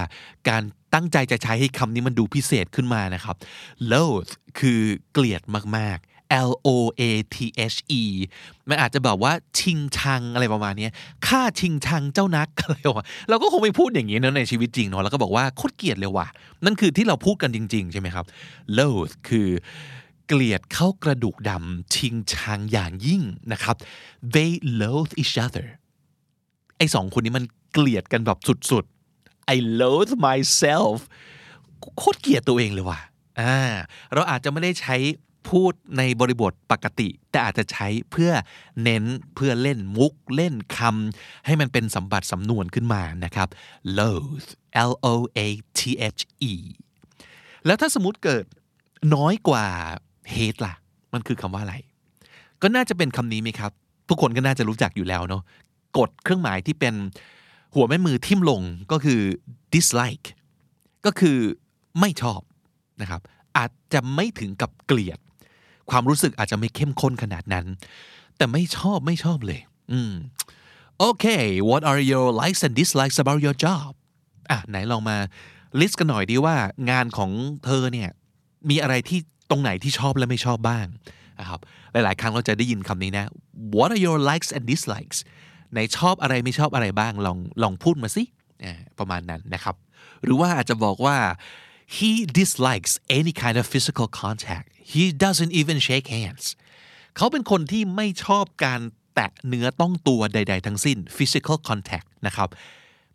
[0.50, 3.36] การตั้งใจจะใช้ให้คำนี้มันดูพิเศษขึ้นมานะครับ
[3.92, 5.42] loathe คือเกลียด
[5.78, 6.08] มาก ๆ
[6.50, 7.02] L O A
[7.36, 7.38] T
[7.74, 8.04] H E
[8.70, 10.92] มันอาจจะแบบว่าชิงชังอะไรประมาณนี้ย
[11.28, 16.28] ฆ่าชิงชังเจ้านักอะไรวะเราก็คงไม่พูดอย่างนี้นะในชีวิตจริงเนาะแล้วก็บอกว่าโคตรเกลียดเลยว่ะ
[16.66, 18.26] นั่นคือที่เราพูดกันจริง ๆ ใช่ไหมครับ
[18.78, 19.50] loathe คือ
[20.28, 23.22] เกลียดเข้ากระดูกดำชิงชังอย่างยิ่ง
[23.52, 23.76] นะครับ
[24.36, 25.68] they loathe each other
[26.78, 28.40] ไอ้สองคนนี้มัน เกลียดกันแบบ
[28.72, 30.98] สุดๆ I loathe myself
[31.98, 33.00] โคตรเกลียดตัวเองเลยว่ะ
[33.40, 33.58] อ่า
[34.14, 34.96] เราอาจจะไม่ได้ใช้
[35.50, 38.32] พูดในบริบทปกติ แต่อาจจะใช้เพื่อ
[38.84, 39.04] เน้น
[39.36, 43.48] เพื่อเล่นมุกเล่นคำให้มันเป็นสัมบัติสำนวนขึ้นมานะครับ
[43.98, 44.50] loathe
[44.90, 45.40] L O A
[45.80, 45.82] T
[46.16, 46.54] H E
[47.66, 48.46] แล้วถ้าสมมติเกิด
[49.16, 49.66] น้อยกว่า
[50.36, 50.74] hate ล่ะ
[51.14, 51.76] มันคือคำว่าอะไร
[52.62, 53.72] ก็น่าจะเป็นคำนี้ไหมครับ
[54.10, 55.44] ทุกคนก็น่าจะรู้จักอยู่แล้วเนาะ
[55.98, 56.94] กดเครื่องหมายที่เป็น
[57.76, 59.22] หัวแม่มือทิ่มลงก็คือ
[59.74, 60.28] dislike
[61.06, 61.38] ก็คือ
[62.00, 62.42] ไม่ชอบ
[63.02, 63.22] นะครับ
[63.58, 65.20] อาจจะไม่ถึงกับเกลียด
[65.90, 67.66] ความรู้สึกอาจจะไม่เข้มข้นขนาดนั้น
[68.38, 69.60] แต่ไม่ชอบไม่ชอบเลย
[69.92, 70.14] อืม
[70.98, 71.26] โอเค
[71.70, 73.92] what are your likes and dislikes about your job
[74.52, 75.18] อะไหนลองมา
[75.80, 76.56] list กันหน่อยดีว่า
[76.90, 77.32] งานของ
[77.66, 78.10] เธอเนี่ย
[78.70, 80.86] มีอะไรที่ตรงไหนที่ชอบและไม่ชอบบ้าง
[81.40, 81.60] นะครับ
[81.92, 83.26] หลายๆ ครั้งเราจะได้ยินคำนี้นะ
[83.78, 85.20] what are your likes and dislikes
[85.76, 88.24] ในชอบอะไรไม่ชอบอะไรบ้างลองลองพูดมาสิ
[89.00, 89.76] ประมาณนั้นนะครับ
[90.24, 91.18] หรือว่าอาจจะบอกว่า
[91.98, 96.46] he dislikes any kind of physical contact he doesn't even shake hands
[97.18, 98.82] เขาเป็นคนที่ไม่ชอบการ
[99.16, 102.50] แตะเนื้อต้องตัวใด ๆ ทั้งสิ้น physical contact นะครับ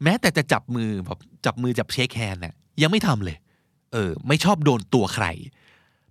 [0.02, 3.36] แม้แต่จะจับมือแบบจับมือจับเช็คแฮนด์เนี่ยยังไม่ทำเลย
[3.92, 5.26] เออ ไม่ชอบโดนตัวใคร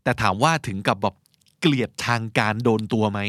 [0.04, 1.16] แต่ถามว่าถึงกับแบบ
[1.64, 3.20] เกลียดทางการโดนตัวไหม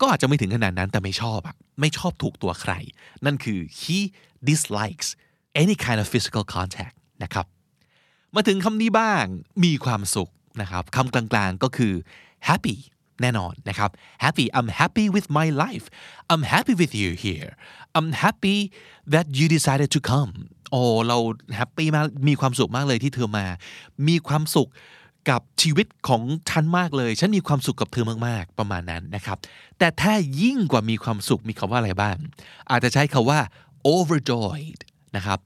[0.00, 2.72] ก็อาจจะไม่ถึงขนาดนั้นแต่ไม่ชอบอะไม่ชอบถูกตัวใคร
[3.24, 3.98] นั่นคือ he
[4.48, 5.08] dislikes
[5.62, 7.46] any kind of physical contact นะครับ
[8.34, 9.24] มาถึงคำนี้บ้าง
[9.64, 11.92] มีความสุขนะครับคำกลางๆก็คือ
[12.48, 12.76] happy
[13.20, 13.90] แน่นอนนะครับ
[14.24, 15.86] happy I'm happy with my life
[16.32, 17.50] I'm happy with you here
[17.96, 18.58] I'm happy
[19.14, 20.32] that you decided to come
[20.70, 21.18] โอ้เรา
[21.56, 23.46] แฮปปี้มากมีความสุขมากเลยที่เธอมา
[24.08, 24.68] มีความสุข
[25.30, 29.38] กับชีวิตของฉันมากเลย ฉันมีความสุขกับเธอมากๆ ประมาณนั้นนะครับ
[29.78, 32.16] แต่ถ้ายิ่งกว่ามีความสุขมีคำว่าอะไรบ้าง
[32.70, 33.40] อาจจะใช้คาว่า
[33.94, 34.80] overjoyed
[35.16, 35.38] นะครับ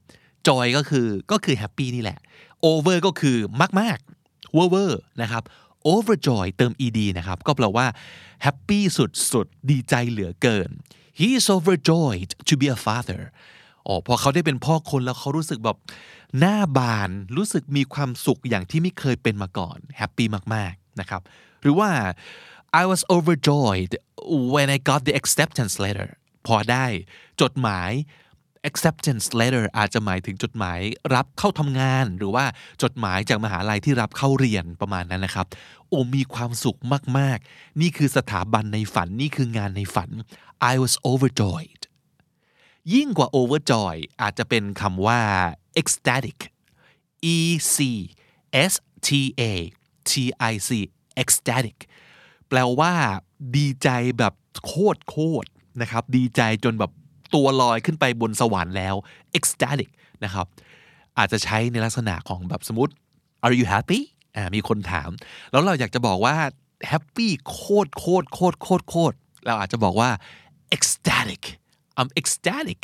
[0.47, 2.19] joy ก็คือก็คือ happy นี่แหละ
[2.65, 3.37] over ก็คือ
[3.79, 5.43] มากๆ เวอร์นะครับ
[5.93, 7.87] overjoy เติม ed นะครับ ก็แปลว่า
[8.45, 10.69] happy สุดๆ ดีใจเหลือเกิน
[11.19, 13.21] he is overjoyed to be a father
[13.87, 15.77] อ๋อพอเขาได้เป็นพ่อคนแล้วเขารู้สึกแบบ
[16.39, 21.21] หน้าบานรู้สึกมีความสุขอย่างที่ไม่เคยเป็นมาก่อนแฮปปี้มากๆนะครับ
[21.61, 21.89] หรือว่า
[22.81, 23.93] I was overjoyed
[24.53, 26.09] when I got the acceptance letter
[26.47, 26.85] พอได้
[27.41, 27.91] จดหมาย
[28.69, 30.79] acceptance letter อาจจะหมายถึงจดหมาย
[31.15, 32.45] รับเข้าทำงาน หรือว่า
[32.83, 35.47] จดหมายจากมหาลัยที่รับเข้าเรียนประมาณนั้นนะครับ
[35.89, 36.79] โอ้มีความสุข
[37.17, 40.09] มาก ๆ นี่คือสถาบันในฝันนี่คืองานในฝัน
[40.71, 41.81] I was overjoyed
[42.93, 45.21] ยิ่งกว่า overjoy อาจจะเป็นคำว่า
[45.81, 46.37] ecstatic
[47.35, 47.37] e
[47.75, 47.77] c
[48.71, 48.73] s
[49.07, 49.09] t
[49.41, 49.53] a
[50.09, 50.11] t
[50.51, 50.69] i c
[51.21, 51.77] ecstatic
[52.49, 52.93] แปลว่า
[53.55, 54.33] ดีใจแบบ
[54.65, 55.47] โคตรโคตร
[55.81, 56.91] นะครับ ดีใจจนแบบ
[57.35, 58.95] ตัวลอยขึ้นไปบนสวรรค์แล้ว
[59.37, 59.89] ecstatic
[60.23, 60.45] นะครับ
[61.17, 62.93] อาจจะใช้ในลักษณะของแบบสมมติ
[63.45, 63.99] are you happy
[64.35, 65.09] อ่ามีคนถาม
[65.51, 66.35] แล้วเราอยากจะบอกว่า
[66.91, 70.09] happy โคตรโคตรโคตรโคตรโคตรเราอาจจะบอกว่า
[70.75, 71.43] ecstatic
[71.99, 72.81] I'm ecstatic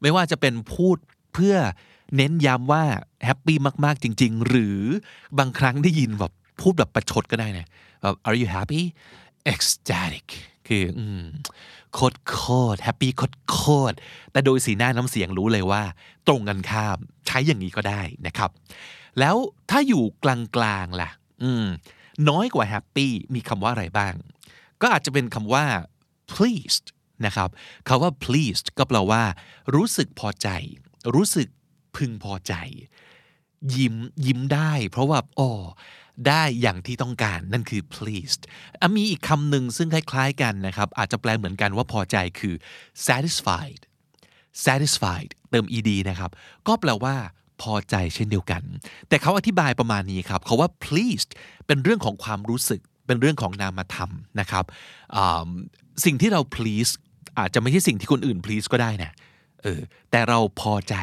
[0.00, 0.96] ไม่ว่าจะเป็นพูด
[1.32, 1.56] เพื่อ
[2.16, 2.84] เน้นย้ำว่า
[3.24, 4.80] happy มากๆจริง ๆ หรือ
[5.38, 7.66] บางครั้งได้ยินแบบพูดแบบประชดก็ได้นะ
[8.02, 8.82] แบบ are you happy
[9.52, 10.26] ecstatic
[10.68, 11.22] คืออืม
[11.94, 12.42] โคตรโค
[12.74, 13.96] ตร happy โคตรโคตร
[14.32, 15.82] แต่โดยสีหน้าน้ำเสียงรู้เลยว่า
[16.26, 18.50] ตรงกันข้ามใช้อย่างนี้ก็ได้นะครับ
[19.20, 19.36] แล้ว
[19.70, 21.10] ถ้าอยู่กลางๆล่ะ
[21.42, 21.66] อืม
[22.28, 24.14] น้อยกว่า happy มีคำว่าอะไรบ้าง
[24.82, 25.64] ก็อาจจะเป็นคำว่า
[26.32, 26.86] pleased
[27.26, 27.48] นะครับ
[27.88, 29.22] คาว่า pleased ก็แปลว่า
[29.74, 30.48] รู้สึกพอใจ
[31.14, 31.48] รู้สึก
[31.96, 32.54] พึงพอใจ
[33.76, 33.94] ยิ้ม
[34.26, 35.50] ยิ้มได้ เพราะว่าอ๋อ
[36.28, 38.42] ได้อย่างที่ต้องการนั่นคือ pleased
[38.80, 42.54] อมีอีกคำหนึ่งซึ่งคล้ายๆกันนะครับ อาจจะแปลเหมือนกันว่าพอใจคือ
[43.06, 43.80] satisfied
[44.66, 46.30] satisfied เติม ed นะครับ
[46.68, 47.14] ก็แปลว่า
[47.62, 48.62] พอใจเช่นเดียวกัน
[49.08, 51.30] แต่เขาอธิบายประมาณนี้ครับเขาว่า pleased
[51.66, 54.64] เป็นเรื่องของความรู้สึก เป็นเรื่องของนามธรรมนะครับ
[56.04, 56.90] สิ่งที่เรา please
[57.38, 59.12] อาจจะไม่ใช่สิ่งที่คนอื่น please ก็ได้นะ
[59.62, 59.80] เออ
[60.10, 60.94] แต่เราพอใจ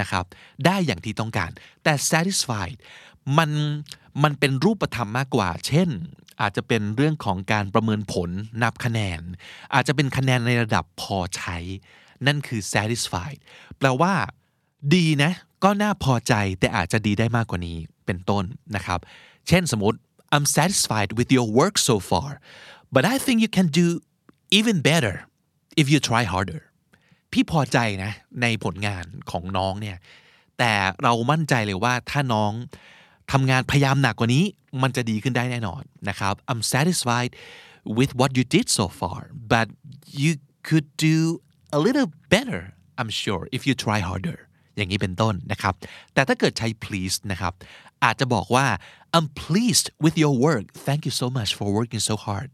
[0.00, 0.24] นะครับ
[0.64, 1.50] ได้อย่างที่ต้องการ
[1.84, 2.78] แต่ satisfied
[3.38, 3.50] มัน
[4.22, 5.88] มันเป็นรูปธรรมมากกว่า เช่น
[6.40, 8.30] อาจจะเป็นเรื่องของการประเมินผล
[8.62, 9.20] นับคะแนน
[9.74, 11.56] อาจจะเป็นคะแนนในระดับพอใช้
[12.26, 13.38] นั่นคือ satisfied
[13.78, 14.12] แปลว่า
[14.94, 15.32] ดีนะ
[15.64, 18.44] ก็น่าพอใจแต่อาจจะดีได้มากกว่านี้เป็นต้น
[18.76, 19.00] นะครับ
[19.48, 19.98] เช่นสมมติ
[20.34, 22.30] I'm satisfied with your work so far
[22.94, 23.86] but I think you can do
[24.58, 25.14] even better
[25.80, 26.60] if you try harder
[27.32, 29.96] พี่พอใจนะ ในผลงานของน้องเนี่ย
[30.58, 32.52] แต่เรามั่นใจเลยว่าถ้าน้อง
[33.32, 34.44] ทำงานพยายามหนักกว่านี้
[34.82, 37.32] มันจะดีขึ้นได้แน่นอนนะครับ I'm satisfied
[37.98, 39.20] with what you did so far
[39.52, 39.66] but
[40.22, 40.32] you
[40.68, 41.16] could do
[41.76, 42.62] a little better
[43.00, 44.38] I'm sure if you try harder
[44.76, 45.74] อย่างนี้เป็นต้นนะครับ
[46.14, 47.52] แต่ถ้าเกิดใช้ please นะครับ
[48.04, 48.66] อาจจะบอกว่า
[49.16, 52.48] I'm pleased with your work thank you so much for working so hard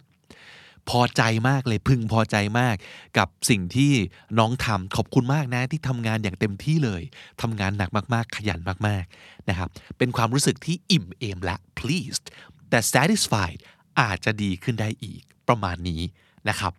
[0.90, 2.76] พอใจมากเลยพึงพอใจมาก
[3.18, 3.92] กับสิ่งที่
[4.38, 7.02] น้องทำขอบคุณมากนะที่ทำงานอย่างเต็มที่เลย
[7.42, 12.26] ทำงานหนักมากๆ ขยันมากๆนะครับเป็นความรู้สึกที่อิ่มเอมและ pleased
[12.70, 13.58] แต่ satisfied
[14.00, 16.02] อาจจะดีขึ้นได้อีกประมาณนี้
[16.48, 16.72] นะครับ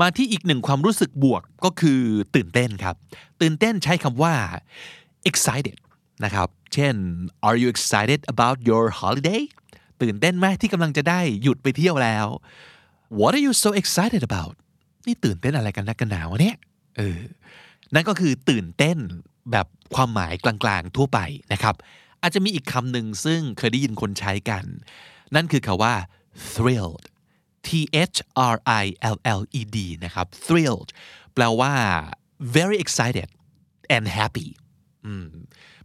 [0.00, 2.00] มาที่อีกหนึ่งความรู้สึกบวกก็คือ
[2.36, 2.96] ตื่นเต้นครับ
[3.40, 4.34] ตื่นเต้นใช้คำว่า
[5.30, 5.78] excited
[6.24, 6.94] นะครับ เช่น
[7.46, 9.42] are you excited about your holiday
[10.02, 12.26] ตื่นเต้นไหมที่กำลังจะได้หยุดไปเที่ยวแล้ว
[13.20, 14.54] what are you so excited about
[15.06, 16.56] นี่ตื่นเต้นอะไรกันนักกันหนาวเนี่ย
[16.96, 17.18] เออ
[17.94, 18.98] นั่นก็คือตื่นเต้น
[19.52, 21.18] แบบความหมายกลางๆทั่วไป
[21.52, 21.74] นะครับ
[22.22, 24.64] อาจจะมีอีกคำหนึ่งซึ่งเคยได้ยินคนใช้กัน
[25.34, 25.94] นั่นคือคาว่า
[26.54, 27.04] thrilled
[27.66, 27.68] T
[28.14, 28.18] H
[28.54, 30.90] R I L L E D นะครับ thrilled
[31.34, 31.72] แปลว่า
[32.56, 33.28] very excited
[33.94, 34.48] and happy
[35.06, 35.28] อืม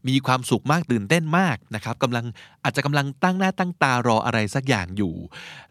[0.09, 2.25] มีความสุขมากตื่นเต้นมากนะครับกำลัง
[2.63, 5.13] อาจจะกำลังตั้งหน้าตั้งตารออะไรสักอย่างอยู่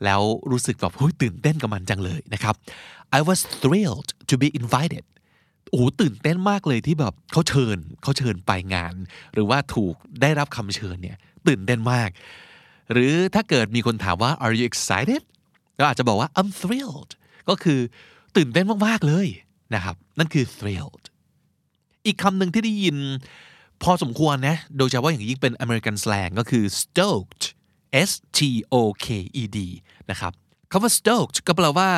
[0.04, 2.54] แล้วรู้สึกแบบเฮ้ยตื่นเต้นกับมันจังเลยนะครับ
[3.18, 5.04] I was thrilled to be invited
[5.70, 8.94] โอ้ตื่นเต้นมากเลยที่แบบเขาเชิญเขาเชิญไปงาน
[9.34, 11.16] หรือว่าถูกได้รับคำเชิญเนี่ย
[11.48, 12.10] ตื่นเต้นมาก
[12.92, 15.22] หรือถ้าเกิดมีคนถามว่า are you excited
[15.76, 17.10] เราอาจจะบอกว่า I'm thrilled
[17.48, 17.80] ก็คือ
[18.36, 19.26] ตื่นเต้นมาก ๆ เลย
[19.74, 21.04] นะครับ นั่นคือ thrilled
[22.06, 22.96] อีกคำหนึ่งที่ได้ยิน
[23.82, 27.44] พอสมควรนะ โดยเฉพาะอย่างยิ่งเป็น American slang ก็คือ stoked
[28.08, 28.40] S T
[28.74, 29.06] O K
[29.42, 29.58] E D
[30.10, 30.32] นะครับ
[30.70, 31.90] คำว่า stoked ก็แปลว่า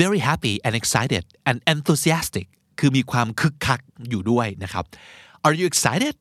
[0.00, 2.46] very happy and excited and enthusiastic
[2.78, 4.84] คือมีความคึกคักอยู่ด้วยนะครับ
[5.44, 6.14] Are you excited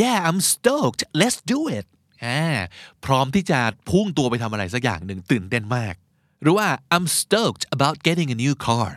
[0.00, 1.86] Yeah I'm stoked let's do it
[3.04, 3.58] พร้อมที่จะ
[3.90, 5.94] พุ่งตัวไปทำอะไรสักอย่างหนึ่งตื่นเต้นมาก
[6.42, 8.90] หรือว่า I'm stoked about getting a new car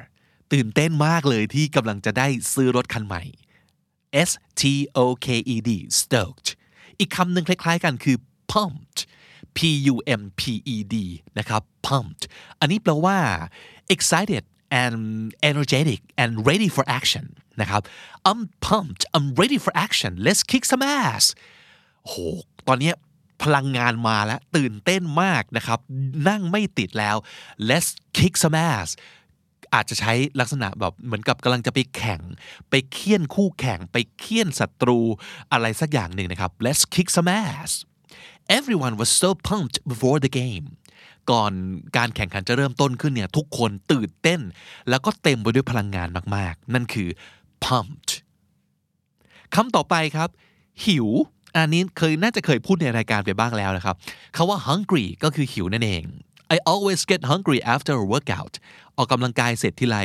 [0.53, 3.23] ตื่นเต้นมากเลยที่กำลังจะได้ซื้อรถคันใหม่
[4.28, 4.63] S T
[5.04, 5.71] O K E D
[6.02, 6.47] stoked
[6.99, 8.17] อีกคำหนึ่งคล้ายๆกันคือ
[8.52, 8.99] pumped
[9.58, 9.60] P
[9.93, 10.41] U M P
[10.76, 10.95] E D
[11.38, 12.23] นะครับ pumped
[12.60, 13.17] อันนี้แปลว่า
[13.95, 14.43] excited
[14.84, 14.97] and
[15.49, 17.26] energetic and ready for action
[17.62, 17.82] นะครับ
[18.30, 21.26] I'm pumped I'm ready for action let's kick some ass
[22.08, 22.13] โห
[22.67, 22.91] ตอนนี้
[23.43, 25.80] พลังงานมาแล้ว ตื่นเต้นมากนะครับ
[26.30, 27.15] นั่งไม่ติดแล้ว
[27.69, 28.89] let's kick some ass
[29.73, 32.21] อาจจะใช้ลักษณะแบบเหมือนกับกำลังจะไปแข่ง
[32.69, 34.99] ไปเคี่ยนคู่แข่ง ไปเคี่ยนศัตรู
[35.51, 37.71] อะไรสักอย่างหนึ่งนะครับ let's kick some ass
[38.57, 40.65] everyone was so pumped before the game
[41.31, 41.51] ก่อน
[41.97, 44.41] การแข่งขันจะเริ่มต้นขึ้นเนี่ยทุกคนตื่นเต้น
[44.89, 47.09] แล้วก็เต็มไปด้วยพลังงานมากๆ นั่นคือ
[47.65, 48.12] pumped
[49.55, 50.29] คำต่อไปครับ
[50.86, 51.07] หิว
[51.55, 53.95] อันนี้เคยน่าจะเคยพูดในรายการไปบ้างแล้วนะครับ
[54.36, 56.03] คาว่า hungry ก็คือหิวนั่นเอง
[56.53, 58.53] I always get hungry after a workout
[58.97, 59.97] ออกกำลังกายเสร็จทีไร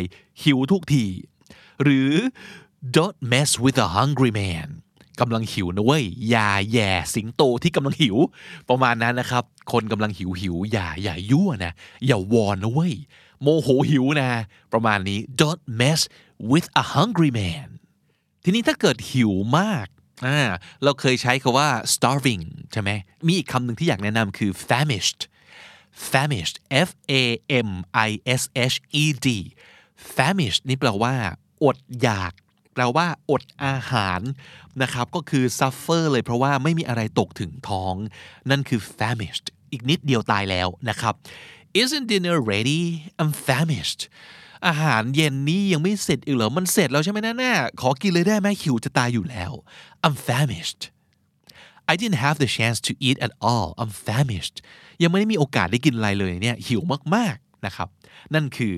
[0.43, 1.07] หิวทุกที
[1.83, 2.11] หรือ
[2.97, 4.69] don't mess with a hungry man
[5.21, 8.17] กำลังหิวนะเว้ย อย่าแย่สิงโตที่กำลังหิว
[8.69, 11.73] ประมาณนั้นนะครับ คนกำลังหิวหิวอย่าอย่ายั่วนะ
[12.07, 12.95] อย่าวอนนะเว้ย
[13.43, 14.31] โมโหหิวนะ
[14.73, 16.01] ประมาณนี้ don't mess
[16.51, 17.69] with a hungry man
[18.45, 19.87] ทีนี้ถ้าเกิดหิวมาก
[20.27, 20.51] อ่า
[20.85, 22.91] เราเคยใช้คาว่า starving ใช่ไหม
[23.27, 25.21] มีอีกคำหนึ่งที่อยากแนะนำคือ famished
[26.11, 26.57] famished
[26.89, 26.91] F
[27.23, 27.25] A
[27.69, 27.71] M
[28.09, 29.29] I S H E D
[30.17, 31.15] famished นี่แปลว่า
[31.65, 32.33] อดอยาก
[32.75, 34.21] แปลว่า อดอาหาร
[34.83, 37.95] นะครับ ก็คือ suffer เลยเพราะว่าไม่มีอะไรตกถึงท้อง
[38.51, 41.15] นั่นคือ famished อีกนิดเดียวตายแล้วนะครับ
[41.81, 42.83] Isn't dinner ready
[43.21, 44.03] I'm famished
[44.67, 49.53] อาหารเย็นนี้ยังไม่เสร็จอีกเหรอ มันเสร็จแล้วใช่ไหมนะแน่ขอกินเลยได้ไหมหิวจะตายอยู่แล้ว
[50.05, 50.81] I'm famished
[51.93, 54.57] I didn't have the chance to eat at all I'm famished
[55.03, 56.83] ยังไม่ได้มีโอกาสได้กินอะไรเลยเนี่ยหิว
[57.15, 57.89] มากๆนะครับ
[58.35, 58.75] นั่นคือ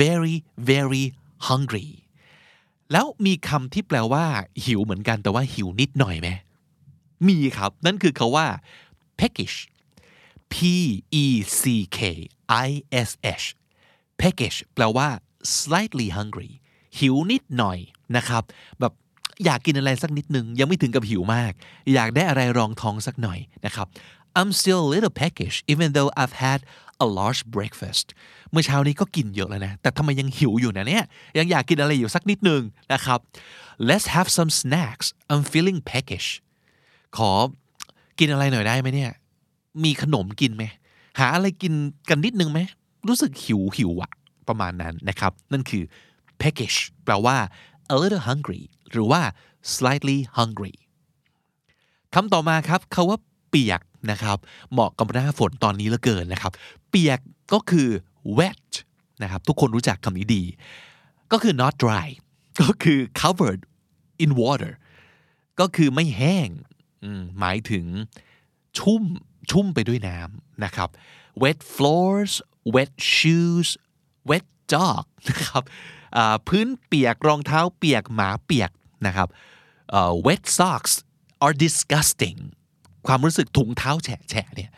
[0.00, 0.36] very
[0.70, 1.04] very
[1.48, 1.88] hungry
[2.92, 4.24] แล้วมีคำที่แปลว่า
[4.64, 6.28] หิวเหมือนกันแต่ว่าหิวนิดหน่อยไหม
[7.28, 8.46] มีครับ นั่นคือคาว่า
[9.18, 9.56] peckish
[10.52, 10.56] P
[11.22, 11.24] E
[11.60, 11.62] C
[11.96, 11.98] K
[12.66, 12.68] I
[13.08, 13.10] S
[13.42, 13.46] H
[14.20, 15.08] peckish แปลว่า
[15.58, 16.50] slightly hungry
[16.98, 17.78] หิวนิดหน่อย
[18.16, 18.42] นะครับ
[18.80, 18.92] แบบ
[19.44, 21.52] อยากกินอะไรสักนิดหนึ่งยังไม่ถึงกับหิวมาก
[21.94, 23.86] อยากได้อะไรรองท้องสักหน่อยนะครับ
[24.38, 26.60] I'm still a little peckish even though I've had
[27.04, 28.06] a large breakfast
[28.50, 31.04] เมื่อเช้านี้ก็กินเยอะแล้วนะ แต่ทำไมยังหิวอยู่นะเนี่ย
[31.38, 33.18] ยังอยากกินอะไรอยู่สักนิดหนึ่งนะครับ
[33.88, 36.28] Let's have some snacks I'm feeling peckish
[37.16, 37.30] ขอ
[38.18, 39.12] กินอะไรหน่อยได้ไหมเนี่ย
[39.84, 40.64] มีขนมกินไหม
[41.18, 41.72] หาอะไรกิน
[42.08, 42.60] กันนิดนึงไหม
[43.08, 44.10] รู้สึกหิวหิวอะ
[44.48, 45.82] ประมาณนั้นนะครับ นั่นคือ
[46.40, 47.36] peckish แปลว่า
[47.92, 49.22] a little hungry หรือว่า
[49.74, 50.74] slightly hungry
[52.14, 54.38] คำต่อมาครับคาว่าเปียกนะครับ
[54.72, 56.52] เหมาะกับหน้าฝนตอนนี้เหลือเกินนะครับ
[56.90, 57.18] เปียก
[57.52, 57.88] ก็คือ
[58.38, 58.70] wet
[59.22, 60.44] นะครับทุกคนรู้จักคำนี้ดี
[61.32, 62.08] ก็คือ not dry
[62.60, 63.62] ก็คือ covered
[64.24, 64.72] in water
[65.60, 66.48] ก็คือไม่แห้ง
[67.38, 67.86] หมายถึง
[68.78, 69.02] ชุ่ม
[69.50, 70.88] ชุ่มไปด้วยน้ำนะครับ
[71.42, 72.32] wet floors
[72.74, 73.68] wet shoes
[74.30, 75.62] wet dog นะครับ
[76.48, 78.70] พื้นเปียกรองเท้าเปียกหมาเปียก
[79.06, 79.28] นะครับ
[80.26, 80.92] wet socks
[81.44, 82.38] are disgusting
[83.06, 84.70] ความรู้สึกถุงเท้าแฉะแฉะเนี่ย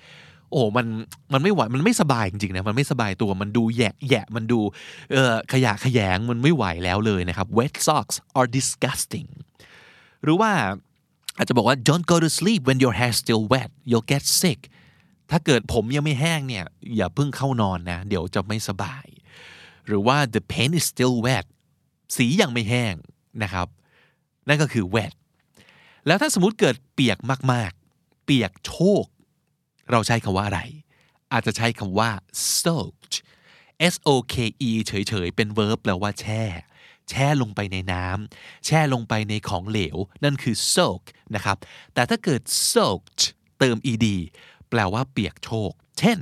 [0.50, 0.86] โอ้มัน
[1.32, 4.60] มันไม่ไหวมันไม่สบายจริงๆนะมันไม่สบายตัวมันดูแยะแยะมันดู
[5.12, 9.28] เออขยะขยงมันไม่ไหวแล้วเลยนะครับ wet socks are disgusting
[10.22, 10.50] หรือว่า
[11.36, 14.60] อาจจะบอกว่า don't go to sleep when your hair still wet you'll get sick
[15.30, 16.64] ถ้าเกิดผมยังไม่แห้งเนี่ย
[16.96, 19.06] อย่าเพิ่งเข้านอนนะ เดี๋ยวจะไม่สบาย
[19.86, 21.44] หรือว่า the paint is still wet
[22.16, 22.94] สียังไม่แห้ง
[23.42, 23.66] นะครับ
[24.48, 25.14] นั่นก็คือ wet
[26.06, 27.18] แล้วถ้าสมมติเกิดเปียก
[27.52, 28.72] มากๆ เปียกโช
[29.04, 29.06] ก
[29.90, 30.60] เราใช้คำว่าอะไร
[31.32, 32.10] อาจจะใช้คำว่า
[32.60, 33.14] soaked
[33.92, 34.34] S O K
[34.68, 34.92] E เฉ
[35.26, 36.42] ยๆ เป็น verb แปลว่าแช่
[37.08, 41.02] แช่ลงไปในน้ำ แช่ลงไปในของเหลว นั่นคือ soak
[41.34, 41.56] นะครับ
[41.94, 42.42] แต่ถ้าเกิด
[42.72, 43.22] soaked
[43.58, 44.06] เติม ed
[44.70, 46.18] แปลว่าเปียกโชก เช่น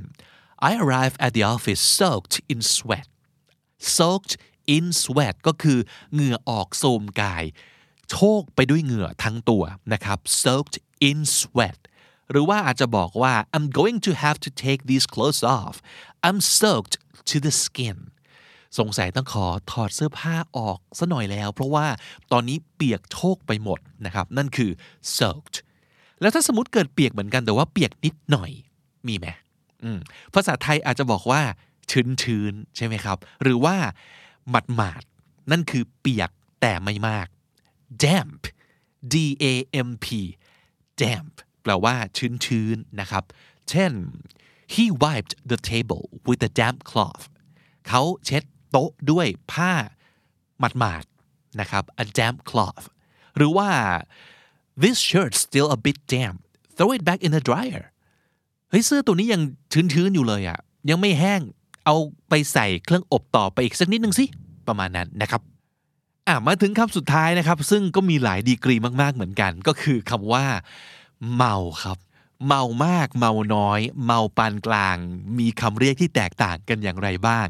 [0.71, 3.09] I arrived at the office soaked in sweat
[3.97, 4.35] soaked
[4.77, 5.79] in sweat ก็คือ
[6.13, 7.45] เหงื่อออกโสมกาย
[8.11, 9.63] โชกไปด้วยเหงื่อทั้งตัว
[9.93, 10.77] นะครับ soaked
[11.09, 11.79] in sweat
[12.31, 15.77] หรือว่าอาจจะบอกว่า I'm going to have to take these clothes off
[16.27, 16.95] I'm soaked
[17.31, 17.99] to the skin
[18.79, 21.87] สงสัยต้องขอถอดเสื้อผ้าออกซะหน่อยแล้ว เพราะว่า
[22.33, 24.71] ตอนนี้เปียกโชกไปหมดนะครับ นั่นคือ
[25.17, 25.57] soaked
[26.21, 28.51] แล้วถ้าสมมติเกิดเปียกเหมือนกันแต่ว่าเปียกนิดหน่อย
[29.09, 29.27] มีไหม
[29.83, 29.99] อืม
[30.35, 31.43] ภาษาไทยอาจจะบอกว่า
[31.91, 33.77] ชื้นชื้นๆใช่ไหมครับ หรือว่า
[34.51, 37.27] หมาดหมาดๆนั่นคือเปียกแต่ไม่มาก
[38.05, 38.43] damp
[39.13, 39.15] D
[39.53, 39.55] A
[39.89, 40.07] M P
[41.03, 43.25] damp แปลว่าชื้นชื้นๆนะครับ
[43.69, 43.93] เช่น
[44.75, 47.25] he wiped the table with a damp cloth
[47.89, 49.73] เขาเช็ดโต๊ะด้วยผ้า
[50.79, 52.87] หมาดๆนะครับ a damp cloth
[53.37, 53.71] หรือว่า
[54.83, 56.39] this shirt's still a bit damp
[56.77, 57.85] throw it back in the dryer
[58.71, 60.59] เฮ้ยเสื้อตัวนี้ยังชื้นๆอยู่เลยอะ่ะ
[60.91, 61.41] ยังไม่แห้ง
[61.85, 61.97] เอา
[62.29, 64.25] ไปใส่เครื่องอบต่อไปอีกสักนิดนึงสิ
[64.69, 65.43] ประมาณนั้นนะครับ
[66.29, 70.47] อะมาถึงคำสุดท้ายนะครับ ซึ่งก็มีหลายดีกรีมากๆเหมือนกัน ก็คือคำว่า
[71.35, 71.99] เมาครับ
[72.47, 74.97] เมามาก เมาน้อย เมาปานกลาง
[75.39, 77.47] มีคำเรียกที่แตกต่างกันอย่างไรบ้าง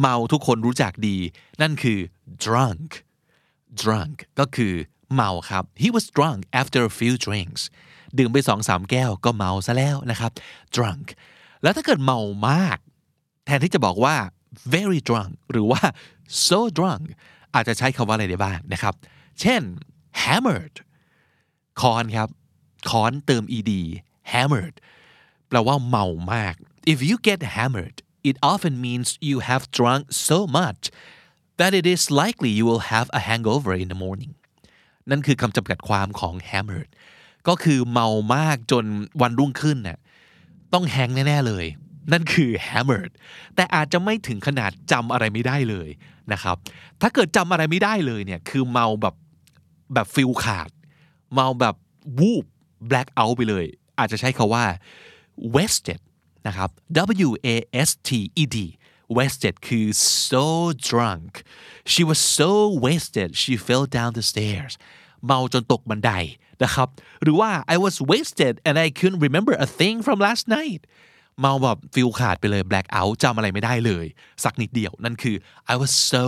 [0.00, 1.16] เมาทุกคนรู้จักดี
[1.60, 1.98] นั่นคือ
[2.44, 2.88] drunk
[3.80, 4.74] drunk ก็คือ
[5.14, 7.62] เมาครับ he was drunk after a few drinks
[8.18, 10.30] ดื่มไปสองสามแก้วก็เมาซะแล้วนะครับ
[10.74, 11.06] drunk
[11.62, 12.18] แล้วถ้าเกิดเมา
[12.50, 12.78] มาก
[13.48, 14.16] แทนที่จะบอกว่า
[14.74, 15.82] very drunk หรือว่า
[16.46, 17.04] so drunk
[17.54, 18.94] อาจจะใช้คำว่าอะไรได้บ้างนะครับ
[19.40, 19.62] เช่น
[20.24, 20.74] hammered
[21.80, 22.28] คอนครับ
[22.90, 23.70] คอนเติม ed
[24.32, 24.76] hammered
[25.48, 26.54] แปลว่าเมามาก
[26.92, 27.96] if you get hammered
[28.28, 30.82] it often means you have drunk so much
[31.60, 34.32] that it is likely you will have a hangover in the morning
[35.10, 36.90] นั่นคือคำจำกัดความของ hammered
[37.48, 38.84] ก็คือเมามากจน
[39.22, 39.98] วันรุ่งขึ้นน่ะ
[40.72, 41.66] ต้องแฮงแน่ ๆ เลย
[42.12, 43.12] นั่นคือ hammered
[43.54, 45.88] แต่อาจจะไม่ถึงขนาดจำอะไรไม่ได้เลย
[46.32, 46.56] นะครับ
[47.00, 49.14] ถ้าเกิดจำอะไรไม่ได้เลยเนี่ยคือเมาแบบ
[49.94, 50.70] แบบฟิลขาด
[51.34, 51.74] เมาแบบ
[52.18, 52.44] วูบ
[52.90, 53.64] black out ไปเลย
[53.98, 54.64] อาจจะใช้คาว่า
[55.54, 56.00] wasted
[56.46, 56.70] นะครับ
[57.28, 57.56] W A
[57.88, 58.10] S T
[58.42, 58.58] E D
[59.16, 59.86] wasted คือ
[60.28, 60.46] so
[60.88, 61.32] drunk
[61.92, 62.50] she was so
[62.84, 64.74] wasted she fell down the stairs
[65.26, 66.10] เมาจนตกบันได
[66.64, 66.88] นะครับ
[67.22, 70.82] หรือว่า I was wasted and I couldn't remember a thing from last night
[71.40, 74.06] เมาแบบฟิลขาดไปเลย black out จำอะไรไม่ได้เลย
[74.44, 75.36] สักนิดเดียว นั่นคือ
[75.72, 76.24] I was so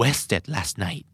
[0.00, 1.06] wasted last night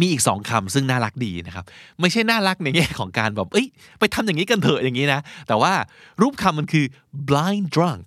[0.00, 1.64] มีอีกสองคำซึ่งน่ารักดีนะครับ
[2.00, 5.72] ไม่ใช่น่ารักในแง่ของการแบบเอ้ยไปทำอย่างนี้กันเถอะอย่างนี้นะ แต่ว่า
[6.20, 6.86] รูปคำมันคือ
[7.28, 8.06] blind drunk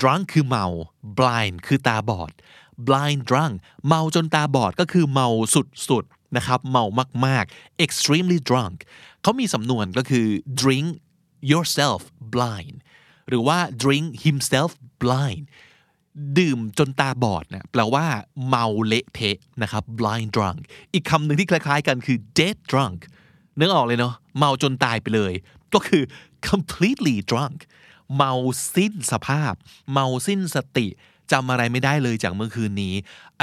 [0.00, 0.66] drunk คือเมา
[1.18, 2.32] blind คือตาบอด
[2.88, 3.54] blind drunk
[3.86, 6.84] เมาจนตาบอดก็คือเมาสุดๆนะครับเมา
[7.26, 8.76] มากๆ extremely drunk
[9.22, 10.26] เขามีสำนวนก็คือ
[10.60, 10.88] drink
[11.50, 12.00] yourself
[12.34, 12.76] blind
[13.28, 14.70] หรือว่า drink himself
[15.02, 15.44] blind
[16.38, 18.06] ดื่มจนตาบอดนะแปลว่า
[18.48, 20.58] เมาเละเทะนะครับ blind drunk
[20.92, 23.00] อีกคำหนึ่งที่คล้ายๆกันคือ dead drunk
[23.58, 25.32] นึกออกเลยเนาะเมาจนตายไปเลย
[25.74, 26.02] ก็คือ
[26.48, 27.58] completely drunk
[28.16, 28.32] เมา
[28.74, 29.52] สิ้นสภาพ
[29.92, 30.86] เมาสิ้นสติ
[31.32, 32.94] จำอะไรไม่ได้เลยจากเมื่อคืนนี้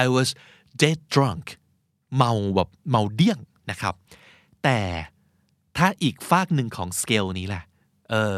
[0.04, 0.30] I was
[0.82, 1.46] dead drunk
[2.18, 3.40] เมาแบบเมาเดี้ยง
[3.72, 3.94] นะครับ
[4.64, 4.80] แต่
[5.78, 7.64] ถ้าอีกฝากหนึ่งของสเกลนี้แหละ
[8.12, 8.38] เออ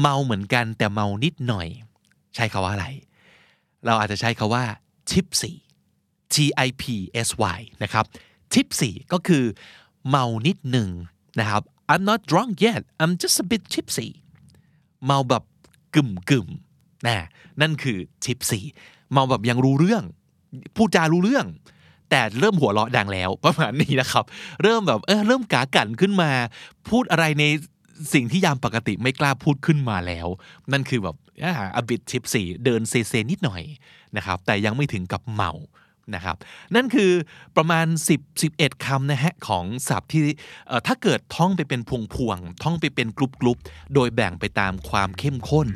[0.00, 1.68] เมาเหมือนกันแต่เมานิดหน่อย
[2.34, 2.86] ใช้คาว่าอะไร
[3.86, 4.64] เราอาจจะใช้คาว่า
[5.10, 5.52] tipsy
[6.34, 6.36] T
[6.66, 6.84] I P
[7.26, 8.04] S Y นะครับ
[8.54, 9.44] tipsy ก็คือ
[10.08, 10.88] เมานิดหนึ่ง
[11.40, 14.08] นะครับ I'm not drunk yet I'm just a bit tipsy
[15.06, 15.44] เมาแบบ
[15.94, 16.48] กึ่มกึ่ม
[17.06, 17.16] นะ
[17.60, 18.60] นั่นคือ tipsy
[19.12, 20.02] เมาแบบยังรู้เรื่อง
[20.76, 21.46] พูดจารู้เรื่อง
[22.10, 24.24] แต่เริ่มหัวเราะดังแล้วประมาณนี้นะครับ
[24.62, 26.30] เริ่มแบบเออเริ่มกากันขึ้นมา
[26.88, 27.44] พูดอะไรใน
[28.12, 30.26] สิ่งที่ยามปกติไม่กล้าพูดขึ้นมาแล้ว
[30.72, 33.62] นั่นคือแบบอ่า a bit tipsy เดินเซเซนิดหน่อย
[34.16, 35.52] นะครับแต่ยังไม่ถึงกับเมา
[36.14, 36.36] นะครับ
[36.74, 37.10] นั่นคือ
[37.56, 37.86] ประมาณ
[38.18, 40.22] 10 11คำนะฮะของศัพท์ที่
[40.86, 41.80] ถ้าเกิดท่องไปเป็น
[42.14, 45.68] พวงๆท่องไปเป็นกลุ่มๆโดยแบ่งไปตามความเข้มข้น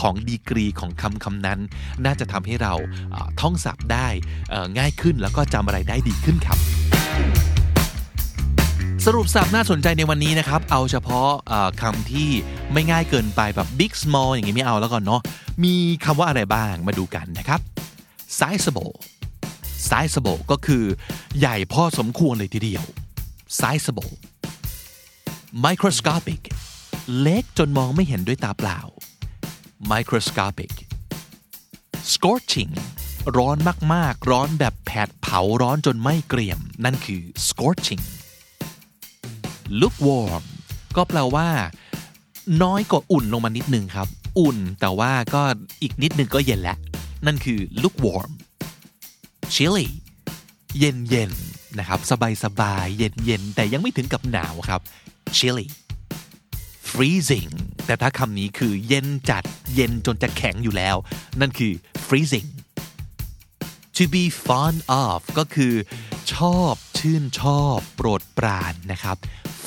[0.00, 1.60] ของดีกรีของคำคำนั้น
[2.04, 2.74] น่าจะทำให้เรา
[3.40, 4.08] ท่องศัพท์ได้
[4.78, 6.58] ง่ายขึ้นแล้วก็จำอะไรได้ดีขึ้นครับ
[9.06, 11.30] สรุปสับน่าสนใจในวันนี้นะครับ เอาเฉพาะ
[11.82, 12.30] คำที่
[12.72, 15.20] ไม่ง่ายเกินไปแบบ big small อย่างนี้ไม่เอาแล้วก่อนเนาะ
[15.64, 15.74] มี
[16.04, 17.60] คำว่าอะไรบ้างมาดูกันนะครับ
[18.38, 18.94] sizable
[19.88, 20.84] sizable ก็คือ
[21.38, 22.84] ใหญ่พอสมควรเลยทีเดียว
[23.60, 24.12] sizable
[25.64, 26.40] microscopic
[27.20, 28.78] เล็กจนมองไม่เห็นด้วยตาเปล่า
[29.92, 30.72] microscopic
[32.12, 32.72] scorching
[33.36, 33.56] ร้อน
[33.94, 38.04] มากๆ ร้อนแบบแผดเผาร้อนจนไม่เกรียม นั่นคือ scorching
[39.80, 40.42] lukewarm
[40.96, 41.48] ก็แปลว่า
[42.62, 44.08] น้อยกว่าอุ่นลงมานิดนึงครับ
[44.38, 45.42] อุ่นแต่ว่าก็
[45.82, 46.78] อีกนิดนึงก็เย็นแล้ว
[47.26, 48.30] นั่นคือ lukewarm
[49.54, 49.88] chilly
[50.78, 51.32] เย็นเย็น
[51.78, 54.80] นะครับ สบายสบายเย็นเย็นแต่ยังไม่ถึงกับหนาวครับ
[55.36, 55.68] chilly
[56.90, 57.52] freezing
[57.86, 59.44] แต่ถ้าคำนี้คือเย็นจัด
[59.74, 60.96] เย็นจนจะแข็งอยู่แล้ว
[61.40, 61.72] นั่นคือ
[62.06, 62.48] freezing
[63.96, 65.74] to be fond of ก็คือ
[66.34, 69.16] ชอบ ชื่นชอบ โปรดปรานนะครับ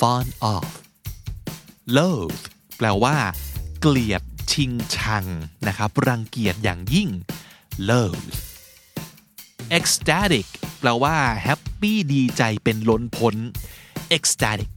[0.04, 0.66] fond of
[1.96, 2.44] loathe
[2.76, 3.16] แปลว่า
[3.80, 5.24] เกลียดชิงชัง
[5.68, 7.08] นะครับ รังเกียจอย่างยิ่ง
[7.88, 8.36] loathe
[9.78, 10.46] ecstatic
[10.80, 13.34] แปลว่าแฮปปี้ดีใจเป็นล้นพ้น
[14.16, 14.72] ecstatic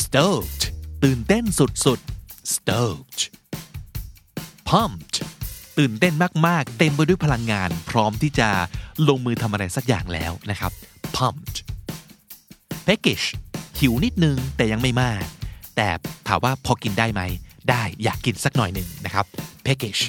[0.00, 0.62] stoked
[1.04, 3.20] ตื่นเต้นสุดๆ stoked
[4.68, 5.16] pumped
[5.78, 6.14] ตื่นเต้น
[6.46, 8.48] มากๆ เต็มไปด้วยพลังงาน พร้อมที่จะ
[9.08, 10.72] ลงมือทำอะไรสักอย่างแล้วนะครับ
[11.18, 11.58] pumped
[12.88, 13.26] peckish
[13.78, 15.22] หิวนิดนึงแต่ยังไม่มาก
[15.76, 15.88] แต่
[16.28, 17.22] ถามว่าพอกินได้ไหม
[17.70, 19.26] ได้อยากกินสักหน่อยหนึ่งนะครับ
[19.66, 20.02] peckish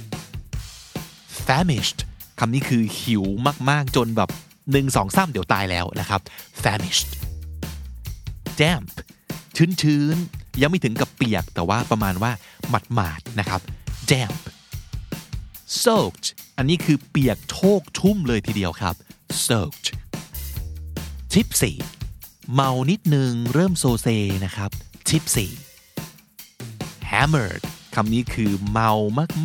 [1.48, 2.00] famished
[2.40, 3.24] คำนี้คือหิว
[3.70, 4.30] มาก ๆ จนแบบ
[4.72, 6.22] หนึ่งสองสามเดี๋ยวตายแล้วนะครับ
[6.64, 7.10] famished
[8.60, 8.94] damp
[9.82, 12.32] ชื้นๆ ยังไม่ถึงกับเปียกแต่ว่าประมาณว่า
[12.70, 13.62] หมาดหมาดๆนะครับ
[14.12, 14.42] damp
[15.84, 16.28] soaked
[16.58, 18.96] อันนี้คือเปียกโชกชุ่มเลยทีเดียวครับ
[19.46, 19.88] soaked
[21.34, 21.74] tipsy
[22.56, 24.08] เมานิดนึงเริ่มโซเซ
[24.46, 24.72] นะครับ
[25.10, 25.48] tipsy
[27.12, 27.64] hammered
[27.96, 28.92] คำนี้คือเมา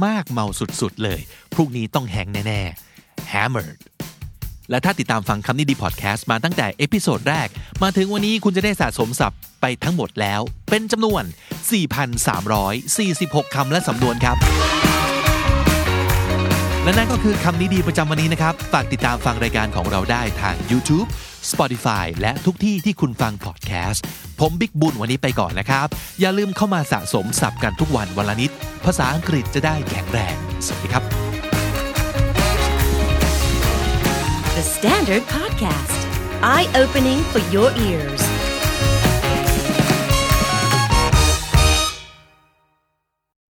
[0.05, 0.47] มาก ๆ เมา
[0.81, 1.21] สุด ๆ เลย
[1.55, 2.61] พรุ่งนี้ต้องแฮงก์แน่
[2.97, 3.81] ๆ hammered
[4.71, 7.49] และถ้าติดตามฟังคำนี้ดีพอดแคสต์มาตั้งแต่ episode แรก
[7.83, 10.41] มาถึงวันนี้คุณจะได้สะสมศัพท์ไปทั้งหมดแล้ว
[10.71, 11.25] เป็นจำนวน
[12.59, 14.37] 4,346 คำและสำนวนครับ
[16.85, 21.09] และนั่นก็คือคำนี้ดีประจำวันนี้นะครับ ฝากติดตามฟังรายการของเราได้ทาง YouTube
[21.53, 24.05] Spotify และทุกที่ที่คุณฟังพอดแคสต์
[24.41, 25.87] ผมบิ๊กบุญวันนี้ไปก่อนนะครับ
[26.21, 28.51] อย่าลืมเข้ามาสะสมสับกันทุกวันวันละนิด
[28.85, 30.35] ภาษาอังกฤษจะได้แข็งแรง
[30.67, 31.05] สวัสดีครับ
[34.57, 35.99] The Standard Podcast,
[36.55, 38.34] eye opening for your ears.